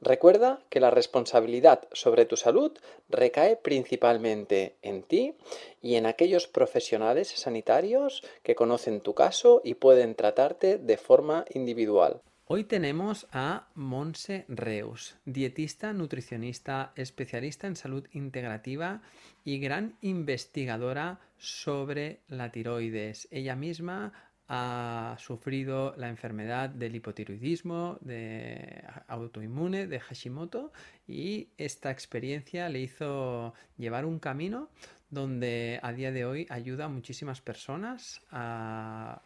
Recuerda 0.00 0.60
que 0.70 0.78
la 0.78 0.90
responsabilidad 0.90 1.88
sobre 1.92 2.24
tu 2.24 2.36
salud 2.36 2.72
recae 3.08 3.56
principalmente 3.56 4.76
en 4.82 5.02
ti 5.02 5.34
y 5.82 5.96
en 5.96 6.06
aquellos 6.06 6.46
profesionales 6.46 7.28
sanitarios 7.28 8.22
que 8.44 8.54
conocen 8.54 9.00
tu 9.00 9.14
caso 9.14 9.60
y 9.64 9.74
pueden 9.74 10.14
tratarte 10.14 10.78
de 10.78 10.96
forma 10.96 11.44
individual. 11.52 12.20
Hoy 12.50 12.64
tenemos 12.64 13.26
a 13.30 13.68
Monse 13.74 14.46
Reus, 14.48 15.18
dietista, 15.26 15.92
nutricionista, 15.92 16.92
especialista 16.96 17.66
en 17.66 17.76
salud 17.76 18.06
integrativa 18.12 19.02
y 19.44 19.58
gran 19.58 19.98
investigadora 20.00 21.20
sobre 21.36 22.20
la 22.28 22.50
tiroides. 22.50 23.28
Ella 23.30 23.54
misma 23.54 24.14
ha 24.48 25.16
sufrido 25.18 25.94
la 25.96 26.08
enfermedad 26.08 26.70
del 26.70 26.96
hipotiroidismo 26.96 27.98
de 28.00 28.82
autoinmune 29.06 29.86
de 29.86 30.00
Hashimoto 30.00 30.72
y 31.06 31.48
esta 31.58 31.90
experiencia 31.90 32.68
le 32.70 32.80
hizo 32.80 33.52
llevar 33.76 34.06
un 34.06 34.18
camino 34.18 34.70
donde 35.10 35.78
a 35.82 35.92
día 35.92 36.12
de 36.12 36.24
hoy 36.24 36.46
ayuda 36.48 36.86
a 36.86 36.88
muchísimas 36.88 37.42
personas 37.42 38.22
a 38.30 39.20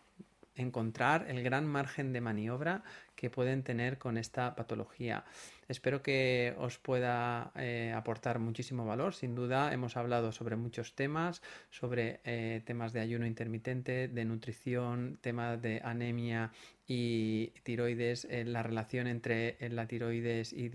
encontrar 0.56 1.26
el 1.30 1.42
gran 1.42 1.66
margen 1.66 2.12
de 2.12 2.20
maniobra 2.20 2.82
que 3.14 3.30
pueden 3.30 3.62
tener 3.62 3.98
con 3.98 4.16
esta 4.18 4.54
patología. 4.54 5.24
Espero 5.68 6.02
que 6.02 6.54
os 6.58 6.78
pueda 6.78 7.52
eh, 7.56 7.94
aportar 7.96 8.38
muchísimo 8.38 8.84
valor. 8.84 9.14
Sin 9.14 9.34
duda 9.34 9.72
hemos 9.72 9.96
hablado 9.96 10.32
sobre 10.32 10.56
muchos 10.56 10.94
temas, 10.94 11.40
sobre 11.70 12.20
eh, 12.24 12.62
temas 12.66 12.92
de 12.92 13.00
ayuno 13.00 13.26
intermitente, 13.26 14.08
de 14.08 14.24
nutrición, 14.24 15.18
temas 15.22 15.62
de 15.62 15.80
anemia 15.82 16.50
y 16.86 17.52
tiroides, 17.62 18.26
eh, 18.26 18.44
la 18.44 18.62
relación 18.62 19.06
entre 19.06 19.56
la 19.70 19.86
tiroides 19.86 20.52
y, 20.52 20.70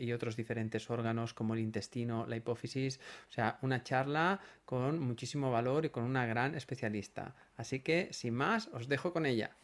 y 0.00 0.12
otros 0.12 0.36
diferentes 0.36 0.90
órganos 0.90 1.32
como 1.32 1.54
el 1.54 1.60
intestino, 1.60 2.26
la 2.26 2.36
hipófisis. 2.36 3.00
O 3.30 3.32
sea, 3.32 3.58
una 3.62 3.82
charla 3.82 4.40
con 4.66 4.98
muchísimo 4.98 5.50
valor 5.50 5.86
y 5.86 5.90
con 5.90 6.04
una 6.04 6.26
gran 6.26 6.54
especialista. 6.54 7.34
Así 7.56 7.80
que, 7.80 8.12
sin 8.12 8.34
más, 8.34 8.68
os 8.74 8.88
dejo 8.88 9.12
con 9.12 9.24
ella. 9.24 9.56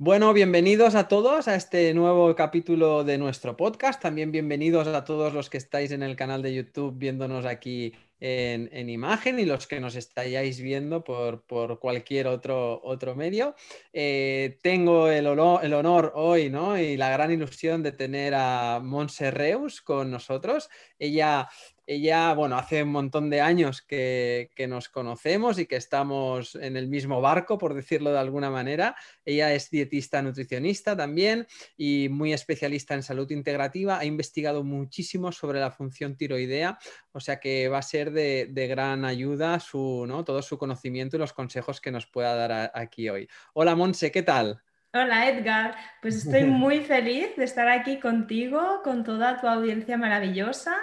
Bueno, 0.00 0.32
bienvenidos 0.32 0.94
a 0.94 1.08
todos 1.08 1.48
a 1.48 1.56
este 1.56 1.92
nuevo 1.92 2.32
capítulo 2.36 3.02
de 3.02 3.18
nuestro 3.18 3.56
podcast. 3.56 4.00
También 4.00 4.30
bienvenidos 4.30 4.86
a 4.86 5.04
todos 5.04 5.34
los 5.34 5.50
que 5.50 5.58
estáis 5.58 5.90
en 5.90 6.04
el 6.04 6.14
canal 6.14 6.40
de 6.40 6.54
YouTube 6.54 6.96
viéndonos 6.96 7.44
aquí 7.44 7.92
en, 8.20 8.88
imagen 8.88 9.40
y 9.40 9.44
los 9.44 9.66
que 9.66 9.80
nos 9.80 9.96
estáis 9.96 10.60
viendo 10.60 11.02
por, 11.02 11.42
cualquier 11.80 12.28
otro, 12.28 12.80
otro 12.84 13.16
medio. 13.16 13.56
Eh, 13.92 14.60
tengo 14.62 15.10
el 15.10 15.26
honor, 15.26 15.64
el 15.64 15.74
honor, 15.74 16.12
hoy 16.14 16.48
¿no? 16.48 16.78
y 16.78 16.96
la 16.96 17.10
gran 17.10 17.32
ilusión 17.32 17.82
de 17.82 17.90
tener 17.90 18.34
a 18.36 18.78
Monse 18.80 19.32
Reus 19.32 19.82
con 19.82 20.12
nosotros. 20.12 20.70
Ella 21.00 21.48
ella, 21.88 22.34
bueno, 22.34 22.58
hace 22.58 22.82
un 22.82 22.90
montón 22.90 23.30
de 23.30 23.40
años 23.40 23.80
que, 23.80 24.50
nos 24.68 24.90
conocemos 24.90 25.58
y 25.58 25.64
que 25.64 25.76
estamos 25.76 26.54
en 26.54 26.76
el 26.76 26.86
mismo 26.86 27.22
barco, 27.22 27.56
por 27.56 27.72
decirlo 27.72 28.12
de 28.12 28.18
alguna 28.18 28.50
manera. 28.50 28.94
Ella 29.24 29.54
es 29.54 29.70
dietista 29.70 30.20
nutricionista 30.20 30.94
también 30.94 31.46
y 31.78 32.10
muy 32.10 32.34
especialista 32.34 32.92
en 32.92 33.02
salud 33.02 33.30
integrativa. 33.30 33.98
Ha 33.98 34.04
investigado 34.04 34.64
muchísimo 34.64 35.32
sobre 35.32 35.60
la 35.60 35.70
función 35.70 36.14
tiroidea, 36.14 36.78
o 37.12 37.20
sea 37.20 37.40
que 37.40 37.68
va 37.68 37.78
a 37.78 37.82
ser 37.82 38.10
de, 38.10 38.66
gran 38.68 39.06
ayuda 39.06 39.58
su, 39.58 40.04
¿no? 40.06 40.24
todo 40.24 40.42
su 40.42 40.58
conocimiento 40.58 41.16
y 41.16 41.20
los 41.20 41.32
consejos 41.32 41.80
que 41.80 41.90
nos 41.90 42.06
pueda 42.06 42.34
dar 42.34 42.70
aquí 42.74 43.08
hoy. 43.08 43.26
Hola 43.54 43.74
Monse, 43.74 44.12
¿qué 44.12 44.22
tal? 44.22 44.60
Hola 44.92 45.30
Edgar, 45.30 45.74
pues 46.02 46.16
estoy 46.16 46.44
muy 46.44 46.80
feliz 46.80 47.34
de 47.36 47.44
estar 47.44 47.66
aquí 47.66 47.98
contigo, 47.98 48.82
con 48.84 49.04
toda 49.04 49.40
tu 49.40 49.46
audiencia 49.48 49.96
maravillosa 49.96 50.76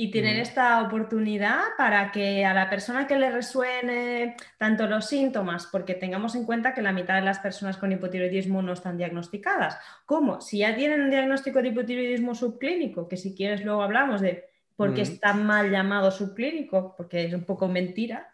y 0.00 0.10
tener 0.10 0.38
esta 0.38 0.80
oportunidad 0.80 1.60
para 1.76 2.10
que 2.10 2.46
a 2.46 2.54
la 2.54 2.70
persona 2.70 3.06
que 3.06 3.18
le 3.18 3.30
resuene 3.30 4.34
tanto 4.56 4.86
los 4.86 5.04
síntomas, 5.04 5.66
porque 5.66 5.92
tengamos 5.92 6.34
en 6.36 6.46
cuenta 6.46 6.72
que 6.72 6.80
la 6.80 6.90
mitad 6.90 7.16
de 7.16 7.20
las 7.20 7.38
personas 7.38 7.76
con 7.76 7.92
hipotiroidismo 7.92 8.62
no 8.62 8.72
están 8.72 8.96
diagnosticadas, 8.96 9.76
como 10.06 10.40
si 10.40 10.60
ya 10.60 10.74
tienen 10.74 11.02
un 11.02 11.10
diagnóstico 11.10 11.60
de 11.60 11.68
hipotiroidismo 11.68 12.34
subclínico, 12.34 13.08
que 13.08 13.18
si 13.18 13.34
quieres 13.34 13.62
luego 13.62 13.82
hablamos 13.82 14.22
de 14.22 14.46
por 14.74 14.94
qué 14.94 15.02
está 15.02 15.34
mal 15.34 15.70
llamado 15.70 16.10
subclínico, 16.10 16.94
porque 16.96 17.26
es 17.26 17.34
un 17.34 17.44
poco 17.44 17.68
mentira, 17.68 18.30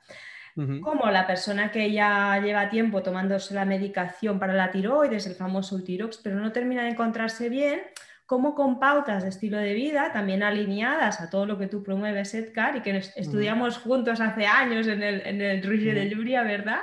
como 0.54 1.10
la 1.10 1.26
persona 1.26 1.72
que 1.72 1.90
ya 1.90 2.40
lleva 2.40 2.70
tiempo 2.70 3.02
tomándose 3.02 3.54
la 3.54 3.64
medicación 3.64 4.38
para 4.38 4.52
la 4.52 4.70
tiroides, 4.70 5.26
el 5.26 5.34
famoso 5.34 5.74
Utirox, 5.74 6.18
pero 6.18 6.36
no 6.36 6.52
termina 6.52 6.84
de 6.84 6.90
encontrarse 6.90 7.48
bien, 7.48 7.80
como 8.26 8.56
con 8.56 8.80
pautas 8.80 9.22
de 9.22 9.28
estilo 9.28 9.56
de 9.58 9.72
vida, 9.72 10.12
también 10.12 10.42
alineadas 10.42 11.20
a 11.20 11.30
todo 11.30 11.46
lo 11.46 11.58
que 11.58 11.68
tú 11.68 11.82
promueves, 11.82 12.34
Edgar, 12.34 12.76
y 12.76 12.82
que 12.82 12.96
estudiamos 13.14 13.78
juntos 13.78 14.20
hace 14.20 14.46
años 14.46 14.88
en 14.88 15.02
el, 15.02 15.24
en 15.24 15.40
el 15.40 15.62
de 15.62 16.08
Lluvia, 16.10 16.42
¿verdad? 16.42 16.82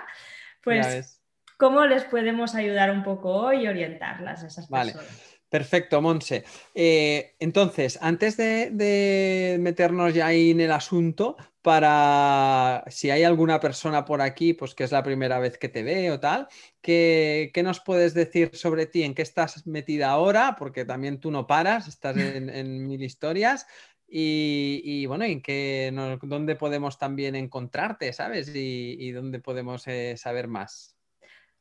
Pues, 0.63 1.21
¿cómo 1.57 1.85
les 1.85 2.05
podemos 2.05 2.55
ayudar 2.55 2.91
un 2.91 3.03
poco 3.03 3.29
hoy 3.29 3.65
y 3.65 3.67
orientarlas 3.67 4.43
a 4.43 4.47
esas 4.47 4.67
personas? 4.67 5.32
Perfecto, 5.53 6.01
Monse. 6.01 6.45
Eh, 6.73 7.35
entonces, 7.37 7.99
antes 8.01 8.37
de, 8.37 9.55
meternos 9.59 10.11
ya 10.11 10.25
ahí 10.25 10.49
en 10.49 10.61
el 10.61 10.71
asunto, 10.71 11.37
para 11.61 12.83
si 12.87 13.11
hay 13.11 13.21
alguna 13.21 13.59
persona 13.59 14.03
por 14.03 14.21
aquí, 14.21 14.55
pues 14.55 14.73
que 14.73 14.83
es 14.83 14.91
la 14.91 15.03
primera 15.03 15.37
vez 15.37 15.59
que 15.59 15.69
te 15.69 15.83
ve 15.83 16.09
o 16.09 16.19
tal, 16.19 16.47
¿qué, 16.81 17.51
nos 17.63 17.81
puedes 17.81 18.15
decir 18.15 18.49
sobre 18.55 18.87
ti? 18.87 19.03
¿En 19.03 19.13
qué 19.13 19.21
estás 19.21 19.67
metida 19.67 20.09
ahora? 20.09 20.55
Porque 20.57 20.85
también 20.85 21.19
tú 21.19 21.29
no 21.29 21.45
paras, 21.45 21.87
estás 21.87 22.15
en, 22.17 22.87
mil 22.87 23.03
historias. 23.03 23.67
Y, 24.07 25.05
bueno, 25.05 25.25
¿en 25.25 25.39
qué, 25.39 25.93
dónde 26.23 26.55
podemos 26.55 26.97
también 26.97 27.35
encontrarte, 27.35 28.11
sabes? 28.11 28.49
Y, 28.55 29.11
dónde 29.11 29.39
podemos 29.39 29.87
eh, 29.87 30.15
saber 30.17 30.47
más. 30.47 30.92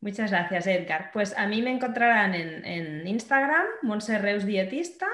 Muchas 0.03 0.33
gracias, 0.33 0.67
Edgar. 0.67 1.11
Pues 1.13 1.33
a 1.39 1.47
mí 1.47 1.63
me 1.63 1.71
encontrarán 1.71 2.35
en, 2.35 3.07
Instagram, 3.07 3.65
Monserreus 3.83 4.45
Dietista. 4.45 5.07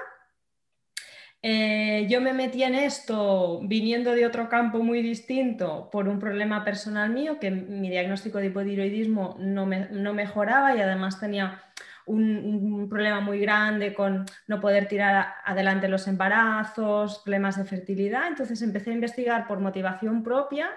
Eh, 1.42 2.06
yo 2.08 2.22
me 2.22 2.32
metí 2.32 2.62
en 2.62 2.74
esto 2.74 3.60
viniendo 3.64 4.12
de 4.12 4.24
otro 4.24 4.48
campo 4.48 4.78
muy 4.78 5.02
distinto 5.02 5.90
por 5.92 6.08
un 6.08 6.18
problema 6.18 6.64
personal 6.64 7.10
mío, 7.10 7.38
que 7.38 7.50
mi 7.50 7.90
diagnóstico 7.90 8.38
de 8.38 8.46
hipotiroidismo 8.46 9.36
no, 9.38 9.66
mejoraba 9.66 10.74
y 10.74 10.80
además 10.80 11.20
tenía 11.20 11.62
un, 12.06 12.86
problema 12.88 13.20
muy 13.20 13.40
grande 13.40 13.92
con 13.92 14.24
no 14.46 14.58
poder 14.58 14.88
tirar 14.88 15.34
adelante 15.44 15.86
los 15.88 16.08
embarazos, 16.08 17.18
problemas 17.18 17.58
de 17.58 17.64
fertilidad. 17.66 18.26
Entonces 18.26 18.62
empecé 18.62 18.88
a 18.90 18.94
investigar 18.94 19.46
por 19.46 19.60
motivación 19.60 20.22
propia 20.22 20.70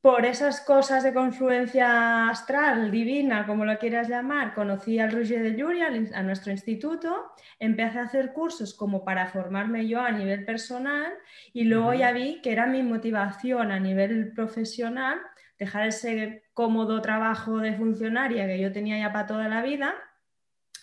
por 0.00 0.24
esas 0.24 0.60
cosas 0.60 1.02
de 1.02 1.12
confluencia 1.12 2.28
astral, 2.28 2.90
divina, 2.90 3.46
como 3.46 3.64
lo 3.64 3.78
quieras 3.78 4.08
llamar, 4.08 4.54
conocí 4.54 4.98
al 5.00 5.10
Roger 5.10 5.42
de 5.42 5.56
Lluvia, 5.56 5.88
a 6.14 6.22
nuestro 6.22 6.52
instituto, 6.52 7.32
empecé 7.58 7.98
a 7.98 8.04
hacer 8.04 8.32
cursos 8.32 8.74
como 8.74 9.04
para 9.04 9.26
formarme 9.26 9.88
yo 9.88 10.00
a 10.00 10.12
nivel 10.12 10.44
personal 10.44 11.12
y 11.52 11.64
luego 11.64 11.94
ya 11.94 12.12
vi 12.12 12.40
que 12.42 12.52
era 12.52 12.66
mi 12.66 12.82
motivación 12.84 13.72
a 13.72 13.80
nivel 13.80 14.32
profesional 14.32 15.18
dejar 15.58 15.88
ese 15.88 16.44
cómodo 16.54 17.02
trabajo 17.02 17.58
de 17.58 17.74
funcionaria 17.74 18.46
que 18.46 18.60
yo 18.60 18.72
tenía 18.72 18.98
ya 18.98 19.12
para 19.12 19.26
toda 19.26 19.48
la 19.48 19.62
vida 19.62 19.94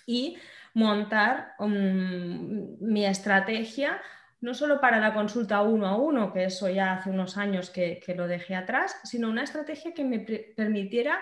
y 0.05 0.37
montar 0.73 1.55
um, 1.59 2.77
mi 2.81 3.05
estrategia 3.05 4.01
no 4.45 4.53
solo 4.53 4.79
para 4.79 4.99
la 4.99 5.11
consulta 5.11 5.63
uno 5.63 5.87
a 5.87 5.97
uno, 5.97 6.31
que 6.31 6.43
eso 6.43 6.69
ya 6.69 6.93
hace 6.93 7.09
unos 7.09 7.35
años 7.35 7.71
que, 7.71 7.99
lo 8.15 8.27
dejé 8.27 8.53
atrás, 8.53 8.95
sino 9.03 9.27
una 9.27 9.41
estrategia 9.41 9.95
que 9.95 10.03
me 10.03 10.19
permitiera 10.19 11.19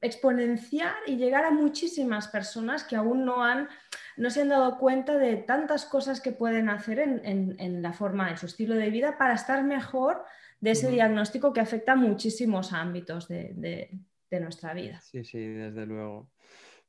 exponenciar 0.00 0.96
y 1.06 1.16
llegar 1.16 1.44
a 1.44 1.52
muchísimas 1.52 2.26
personas 2.26 2.82
que 2.82 2.96
aún 2.96 3.24
no, 3.24 3.44
han, 3.44 3.68
no 4.16 4.28
se 4.28 4.42
han 4.42 4.48
dado 4.48 4.76
cuenta 4.76 5.18
de 5.18 5.36
tantas 5.36 5.84
cosas 5.84 6.20
que 6.20 6.32
pueden 6.32 6.68
hacer 6.68 6.98
en, 6.98 7.80
la 7.80 7.92
forma, 7.92 8.30
en 8.30 8.36
su 8.36 8.46
estilo 8.46 8.74
de 8.74 8.90
vida 8.90 9.18
para 9.18 9.34
estar 9.34 9.62
mejor 9.62 10.24
de 10.58 10.72
ese 10.72 10.90
diagnóstico 10.90 11.52
que 11.52 11.60
afecta 11.60 11.92
a 11.92 11.96
muchísimos 11.96 12.72
ámbitos 12.72 13.28
de 13.28 14.00
nuestra 14.32 14.74
vida. 14.74 15.00
Sí, 15.00 15.22
sí, 15.22 15.46
desde 15.46 15.86
luego. 15.86 16.28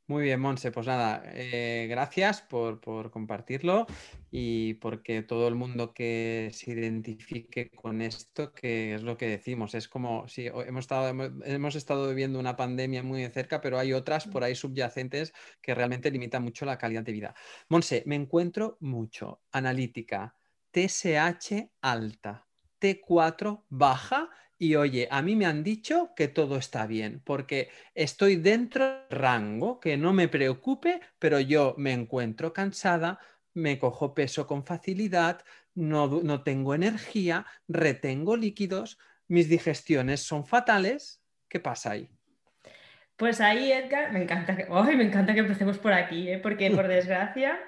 Muy 0.09 0.23
bien, 0.23 0.39
Monse, 0.39 0.71
pues 0.71 0.88
nada, 0.88 1.21
eh, 1.35 1.85
gracias 1.88 2.41
por, 2.41 2.81
compartirlo 3.11 3.85
y 4.31 4.73
porque 4.75 5.21
todo 5.21 5.47
el 5.47 5.53
mundo 5.53 5.94
que 5.94 6.50
se 6.51 6.71
identifique 6.71 7.69
con 7.69 8.01
esto, 8.01 8.51
que 8.51 8.95
es 8.95 9.03
lo 9.03 9.17
que 9.17 9.27
decimos, 9.27 9.75
es 9.75 9.88
como 9.88 10.27
si 10.27 10.47
hemos 10.47 10.79
estado, 10.85 11.09
hemos 11.45 11.75
estado 11.75 12.09
viviendo 12.09 12.39
una 12.39 12.56
pandemia 12.56 13.03
muy 13.03 13.21
de 13.21 13.29
cerca, 13.29 13.61
pero 13.61 13.77
hay 13.77 13.94
otras 13.94 14.25
por 14.25 14.44
ahí 14.44 14.56
subyacentes 14.56 15.31
que 15.61 15.75
realmente 15.75 16.09
limitan 16.09 16.41
mucho 16.41 16.65
la 16.65 16.79
calidad 16.79 17.03
de 17.03 17.12
vida. 17.12 17.35
Monse, 17.67 18.01
me 18.07 18.15
encuentro 18.15 18.77
mucho 18.79 19.44
analítica, 19.51 20.35
TSH 20.71 21.69
alta, 21.81 22.49
T4 22.79 23.63
baja 23.69 24.29
y 24.61 24.75
oye, 24.75 25.07
a 25.09 25.21
mí 25.21 25.37
me 25.37 25.45
han 25.45 25.63
dicho 25.63 26.11
que 26.15 26.27
todo 26.27 26.57
está 26.57 26.85
bien, 26.85 27.21
porque 27.23 27.69
estoy 27.95 28.35
dentro 28.35 28.85
del 28.85 29.09
rango, 29.09 29.79
que 29.79 29.95
no 29.95 30.11
me 30.11 30.27
preocupe, 30.27 30.99
pero 31.17 31.39
yo 31.39 31.75
me 31.77 31.93
encuentro 31.93 32.51
cansada, 32.51 33.19
me 33.53 33.79
cojo 33.79 34.13
peso 34.13 34.45
con 34.45 34.65
facilidad, 34.65 35.45
no, 35.75 36.07
no 36.23 36.43
tengo 36.43 36.75
energía, 36.75 37.45
retengo 37.69 38.35
líquidos, 38.35 38.99
mis 39.29 39.47
digestiones 39.47 40.23
son 40.23 40.45
fatales. 40.45 41.21
¿Qué 41.47 41.61
pasa 41.61 41.91
ahí? 41.91 42.09
Pues 43.15 43.39
ahí, 43.39 43.71
Edgar, 43.71 44.11
me 44.11 44.23
encanta 44.23 44.57
que, 44.57 44.65
me 44.65 45.03
encanta 45.03 45.33
que 45.33 45.39
empecemos 45.39 45.77
por 45.77 45.93
aquí, 45.93 46.29
¿eh? 46.29 46.37
porque 46.37 46.69
por 46.71 46.87
desgracia 46.89 47.59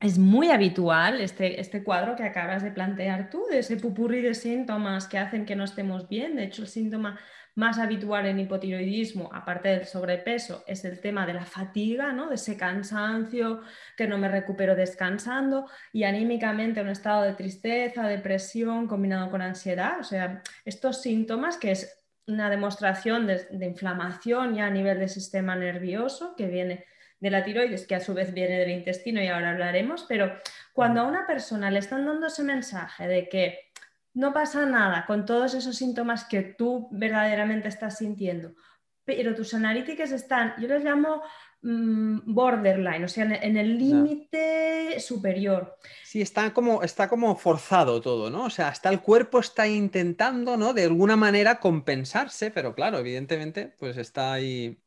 es 0.00 0.18
muy 0.18 0.50
habitual 0.50 1.20
este, 1.20 1.60
este 1.60 1.84
cuadro 1.84 2.16
que 2.16 2.24
acabas 2.24 2.62
de 2.62 2.70
plantear 2.70 3.28
tú, 3.28 3.44
de 3.50 3.58
ese 3.58 3.76
pupurri 3.76 4.22
de 4.22 4.34
síntomas 4.34 5.06
que 5.06 5.18
hacen 5.18 5.44
que 5.44 5.54
no 5.54 5.64
estemos 5.64 6.08
bien. 6.08 6.36
De 6.36 6.44
hecho, 6.44 6.62
el 6.62 6.68
síntoma 6.68 7.20
más 7.54 7.78
habitual 7.78 8.24
en 8.24 8.40
hipotiroidismo, 8.40 9.28
aparte 9.34 9.68
del 9.68 9.84
sobrepeso, 9.84 10.64
es 10.66 10.86
el 10.86 11.00
tema 11.00 11.26
de 11.26 11.34
la 11.34 11.44
fatiga, 11.44 12.12
¿no? 12.14 12.30
de 12.30 12.36
ese 12.36 12.56
cansancio, 12.56 13.60
que 13.94 14.08
no 14.08 14.16
me 14.16 14.28
recupero 14.28 14.74
descansando, 14.74 15.66
y 15.92 16.04
anímicamente 16.04 16.80
un 16.80 16.88
estado 16.88 17.22
de 17.22 17.34
tristeza, 17.34 18.08
depresión 18.08 18.86
combinado 18.86 19.30
con 19.30 19.42
ansiedad. 19.42 20.00
O 20.00 20.04
sea, 20.04 20.42
estos 20.64 21.02
síntomas 21.02 21.58
que 21.58 21.72
es 21.72 22.02
una 22.26 22.48
demostración 22.48 23.26
de, 23.26 23.44
de 23.50 23.66
inflamación 23.66 24.54
ya 24.54 24.66
a 24.66 24.70
nivel 24.70 24.98
del 24.98 25.10
sistema 25.10 25.56
nervioso 25.56 26.34
que 26.36 26.46
viene 26.46 26.86
de 27.20 27.30
la 27.30 27.44
tiroides, 27.44 27.86
que 27.86 27.94
a 27.94 28.00
su 28.00 28.14
vez 28.14 28.32
viene 28.32 28.58
del 28.58 28.70
intestino 28.70 29.22
y 29.22 29.28
ahora 29.28 29.50
hablaremos, 29.50 30.04
pero 30.08 30.32
cuando 30.72 31.02
a 31.02 31.04
una 31.06 31.26
persona 31.26 31.70
le 31.70 31.78
están 31.78 32.06
dando 32.06 32.26
ese 32.26 32.42
mensaje 32.42 33.06
de 33.06 33.28
que 33.28 33.70
no 34.14 34.32
pasa 34.32 34.66
nada 34.66 35.04
con 35.06 35.24
todos 35.26 35.54
esos 35.54 35.76
síntomas 35.76 36.24
que 36.24 36.42
tú 36.42 36.88
verdaderamente 36.90 37.68
estás 37.68 37.98
sintiendo, 37.98 38.54
pero 39.04 39.34
tus 39.34 39.54
analíticas 39.54 40.12
están, 40.12 40.54
yo 40.58 40.66
les 40.66 40.82
llamo 40.82 41.22
mm, 41.60 42.20
borderline, 42.24 43.04
o 43.04 43.08
sea, 43.08 43.24
en, 43.24 43.56
el 43.56 43.78
límite 43.78 44.98
superior. 44.98 45.76
Sí, 46.02 46.22
está 46.22 46.54
como, 46.54 46.82
está 46.82 47.08
como 47.08 47.36
forzado 47.36 48.00
todo, 48.00 48.30
¿no? 48.30 48.44
O 48.44 48.50
sea, 48.50 48.68
hasta 48.68 48.88
el 48.88 49.00
cuerpo 49.00 49.40
está 49.40 49.68
intentando, 49.68 50.56
¿no? 50.56 50.72
De 50.72 50.84
alguna 50.84 51.16
manera 51.16 51.60
compensarse, 51.60 52.50
pero 52.50 52.74
claro, 52.74 52.98
evidentemente, 52.98 53.74
pues 53.78 53.96
está 53.98 54.32
ahí 54.32 54.80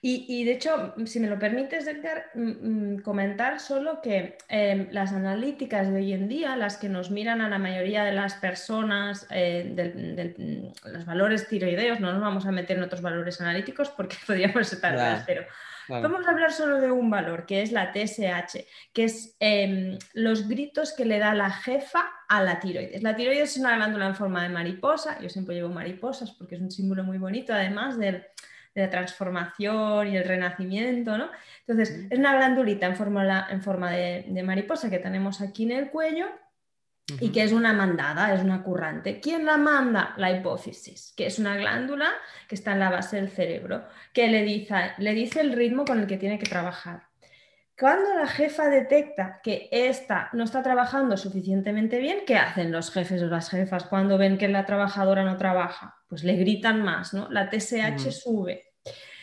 y, 0.00 0.44
de 0.44 0.52
hecho, 0.52 0.94
si 1.06 1.18
me 1.18 1.26
lo 1.26 1.38
permites, 1.38 1.86
Edgar, 1.88 2.26
mm, 2.34 2.94
mm, 2.94 2.98
comentar 3.00 3.58
solo 3.58 4.00
que 4.00 4.38
em, 4.48 4.88
las 4.92 5.12
analíticas 5.12 5.90
de 5.90 5.96
hoy 5.96 6.12
en 6.12 6.28
día, 6.28 6.54
las 6.54 6.76
que 6.76 6.88
nos 6.88 7.10
miran 7.10 7.40
a 7.40 7.48
la 7.48 7.58
mayoría 7.58 8.04
de 8.04 8.12
las 8.12 8.34
personas, 8.34 9.26
eh, 9.30 9.64
mm, 10.38 10.88
los 10.92 11.04
valores 11.04 11.48
tiroideos, 11.48 11.98
no 11.98 12.12
nos 12.12 12.20
vamos 12.20 12.46
a 12.46 12.52
meter 12.52 12.76
en 12.76 12.84
otros 12.84 13.02
valores 13.02 13.40
analíticos 13.40 13.90
porque 13.90 14.16
podríamos 14.26 14.72
estar 14.72 15.24
pero 15.26 15.44
vamos 15.88 16.26
a 16.26 16.30
hablar 16.30 16.52
solo 16.52 16.80
de 16.80 16.90
un 16.90 17.10
valor, 17.10 17.46
que 17.46 17.62
es 17.62 17.72
la 17.72 17.92
TSH, 17.92 18.66
que 18.92 19.04
es 19.04 19.36
em, 19.40 19.98
los 20.12 20.48
gritos 20.48 20.92
que 20.92 21.06
le 21.06 21.18
da 21.18 21.34
la 21.34 21.50
jefa 21.50 22.08
a 22.28 22.42
la 22.42 22.60
tiroides. 22.60 23.02
La 23.02 23.16
tiroides 23.16 23.52
es 23.52 23.56
una 23.56 23.74
glándula 23.74 24.06
en 24.06 24.14
forma 24.14 24.42
de 24.44 24.50
mariposa, 24.50 25.18
yo 25.20 25.28
siempre 25.28 25.56
llevo 25.56 25.70
mariposas 25.70 26.30
porque 26.32 26.54
es 26.54 26.60
un 26.60 26.70
símbolo 26.70 27.02
muy 27.02 27.18
bonito, 27.18 27.52
además 27.52 27.98
del 27.98 28.24
de 28.74 28.82
la 28.82 28.90
transformación 28.90 30.08
y 30.08 30.16
el 30.16 30.24
renacimiento, 30.24 31.18
¿no? 31.18 31.30
Entonces, 31.66 32.06
es 32.10 32.18
una 32.18 32.36
glandulita 32.36 32.86
en 32.86 32.96
forma, 32.96 33.46
en 33.50 33.62
forma 33.62 33.90
de, 33.90 34.42
mariposa 34.44 34.90
que 34.90 34.98
tenemos 34.98 35.40
aquí 35.40 35.64
en 35.64 35.72
el 35.72 35.90
cuello 35.90 36.26
y 37.20 37.30
que 37.30 37.42
es 37.42 37.52
una 37.52 37.72
mandada, 37.72 38.34
es 38.34 38.42
una 38.42 38.62
currante. 38.62 39.20
¿Quién 39.20 39.46
la 39.46 39.56
manda? 39.56 40.14
La 40.18 40.30
hipófisis, 40.30 41.14
que 41.16 41.26
es 41.26 41.38
una 41.38 41.56
glándula 41.56 42.10
que 42.48 42.54
está 42.54 42.72
en 42.72 42.80
la 42.80 42.90
base 42.90 43.16
del 43.16 43.30
cerebro, 43.30 43.84
que 44.12 44.28
le 44.28 44.42
dice, 44.42 44.92
le 44.98 45.12
dice 45.14 45.40
el 45.40 45.52
ritmo 45.52 45.84
con 45.84 46.00
el 46.00 46.06
que 46.06 46.18
tiene 46.18 46.38
que 46.38 46.46
trabajar. 46.46 47.08
Cuando 47.78 48.12
la 48.12 48.26
jefa 48.26 48.68
detecta 48.68 49.40
que 49.40 49.68
esta 49.70 50.30
no 50.32 50.42
está 50.42 50.64
trabajando 50.64 51.16
suficientemente 51.16 52.00
bien, 52.00 52.20
¿qué 52.26 52.36
hacen 52.36 52.72
los 52.72 52.90
jefes 52.90 53.22
o 53.22 53.26
las 53.26 53.50
jefas 53.50 53.84
cuando 53.84 54.18
ven 54.18 54.36
que 54.36 54.48
la 54.48 54.66
trabajadora 54.66 55.22
no 55.22 55.36
trabaja? 55.36 55.97
Pues 56.08 56.24
le 56.24 56.36
gritan 56.36 56.82
más, 56.82 57.12
¿no? 57.14 57.28
La 57.30 57.50
TSH 57.50 58.10
sube. 58.10 58.72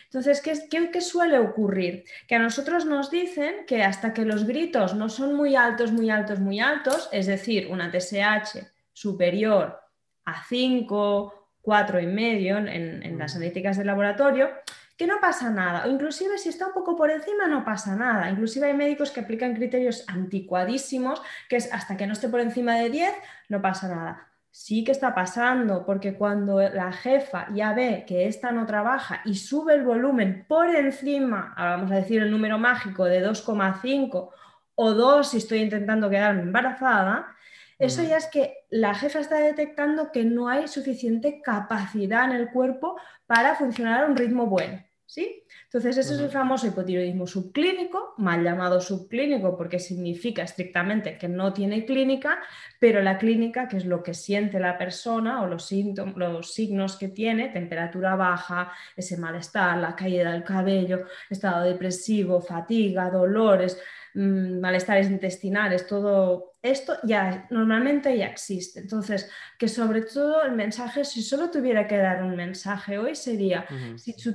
Entonces, 0.06 0.42
¿qué, 0.42 1.02
suele 1.02 1.40
ocurrir? 1.40 2.06
Que 2.28 2.36
a 2.36 2.40
nosotros 2.40 2.86
nos 2.86 3.12
dicen 3.12 3.66
que 3.68 3.84
hasta 3.84 4.14
que 4.14 4.24
los 4.24 4.46
gritos 4.46 4.94
no 4.94 5.10
son 5.10 5.34
muy 5.34 5.56
altos, 5.56 5.92
muy 5.92 6.10
altos, 6.10 6.40
muy 6.40 6.62
altos, 6.62 7.10
es 7.12 7.26
decir, 7.26 7.68
una 7.70 7.92
TSH 7.92 8.60
superior 8.94 9.78
a 10.24 10.44
5, 10.46 11.50
4 11.62 12.00
y 12.00 12.08
medio 12.08 12.58
en, 12.58 12.68
en 12.70 13.18
las 13.18 13.36
analíticas 13.36 13.78
de 13.78 13.84
laboratorio, 13.84 14.52
que 14.96 15.08
no 15.08 15.20
pasa 15.20 15.50
nada, 15.50 15.86
o 15.86 15.90
inclusive 15.90 16.38
si 16.38 16.50
está 16.50 16.68
un 16.68 16.74
poco 16.74 16.96
por 16.96 17.12
encima 17.12 17.48
no 17.48 17.66
pasa 17.66 17.96
nada, 17.96 18.30
inclusive 18.30 18.68
hay 18.68 18.74
médicos 18.74 19.12
que 19.12 19.20
aplican 19.20 19.54
criterios 19.54 20.06
anticuadísimos, 20.08 21.22
que 21.50 21.58
es 21.58 21.72
hasta 21.74 21.98
que 21.98 22.08
no 22.08 22.14
esté 22.14 22.30
por 22.30 22.40
encima 22.40 22.76
de 22.76 22.90
10, 22.90 23.14
no 23.50 23.62
pasa 23.62 23.90
nada. 23.90 24.35
Sí 24.58 24.86
que 24.86 24.94
está 24.94 25.14
pasando, 25.14 25.86
porque 25.86 26.16
cuando 26.16 26.62
la 26.62 26.94
jefa 26.94 27.48
ya 27.54 27.74
ve 27.74 28.06
que 28.08 28.26
esta 28.26 28.54
no 28.54 28.66
trabaja 28.66 29.20
y 29.26 29.36
sube 29.36 29.74
el 29.74 29.84
volumen 29.84 30.46
por 30.48 30.74
encima, 30.74 31.54
vamos 31.58 31.92
a 31.92 31.96
decir 31.96 32.22
el 32.22 32.32
número 32.32 32.58
mágico 32.58 33.04
de 33.04 33.22
2,5 33.22 34.30
o 34.76 34.94
2 34.94 35.28
si 35.28 35.38
estoy 35.40 35.60
intentando 35.60 36.10
quedarme 36.10 36.44
embarazada, 36.44 37.36
eso 37.80 38.02
ya 38.02 38.16
es 38.16 38.28
que 38.28 38.54
la 38.70 38.96
jefa 38.96 39.20
está 39.20 39.40
detectando 39.40 40.14
que 40.14 40.24
no 40.24 40.48
hay 40.48 40.70
suficiente 40.70 41.42
capacidad 41.42 42.24
en 42.24 42.38
el 42.38 42.50
cuerpo 42.50 42.96
para 43.28 43.56
funcionar 43.56 44.06
a 44.06 44.08
un 44.08 44.16
ritmo 44.16 44.46
bueno. 44.46 44.82
¿Sí? 45.06 45.44
Entonces, 45.66 45.98
ese 45.98 46.14
es 46.14 46.20
el 46.20 46.30
famoso 46.30 46.68
hipotiroidismo 46.68 47.28
subclínico, 47.28 48.14
mal 48.18 48.44
llamado 48.44 48.80
subclínico 48.80 49.58
porque 49.58 49.80
significa 49.80 50.44
estrictamente 50.44 51.18
que 51.18 51.28
no 51.28 51.54
tiene 51.54 51.86
clínica, 51.86 52.40
pero 52.80 53.02
la 53.02 53.18
clínica, 53.18 53.68
que 53.68 53.78
es 53.78 53.86
lo 53.86 54.02
que 54.02 54.14
siente 54.14 54.60
la 54.60 54.78
persona 54.78 55.42
o 55.42 55.48
los, 55.48 55.66
síntomas, 55.66 56.16
los 56.16 56.54
signos 56.54 56.98
que 56.98 57.10
tiene, 57.10 57.50
temperatura 57.50 58.16
baja, 58.16 58.72
ese 58.96 59.18
malestar, 59.18 59.78
la 59.78 59.96
caída 59.96 60.32
del 60.32 60.44
cabello, 60.44 61.06
estado 61.30 61.66
depresivo, 61.66 62.42
fatiga, 62.42 63.10
dolores, 63.10 63.78
Mm, 64.16 64.62
malestares 64.62 65.10
intestinales, 65.10 65.88
todo 65.88 66.56
esto 66.62 66.94
ya 67.04 67.48
normalmente 67.50 68.18
ya 68.18 68.28
existe. 68.28 68.80
Entonces, 68.80 69.30
que 69.60 69.68
sobre 69.68 70.04
todo 70.04 70.42
el 70.44 70.54
mensaje, 70.54 71.04
si 71.04 71.22
solo 71.22 71.52
tuviera 71.52 71.86
que 71.86 71.98
dar 71.98 72.24
un 72.24 72.34
mensaje 72.34 72.98
hoy, 72.98 73.14
sería, 73.14 73.66
si 73.98 74.16
tu, 74.16 74.32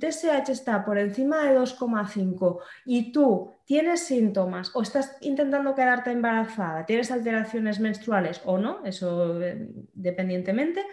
TSH 0.00 0.48
está 0.48 0.84
por 0.84 0.98
encima 0.98 1.44
de 1.44 1.56
2,5 1.56 2.58
y 2.84 3.12
tú 3.12 3.52
tienes 3.64 4.00
síntomas 4.04 4.72
o 4.74 4.82
estás 4.82 5.16
intentando 5.20 5.76
quedarte 5.76 6.10
embarazada, 6.10 6.84
tienes 6.84 7.12
alteraciones 7.12 7.78
menstruales 7.78 8.42
o 8.44 8.58
no, 8.58 8.84
eso 8.84 9.40
eh, 9.40 9.68
dependientemente, 9.94 10.84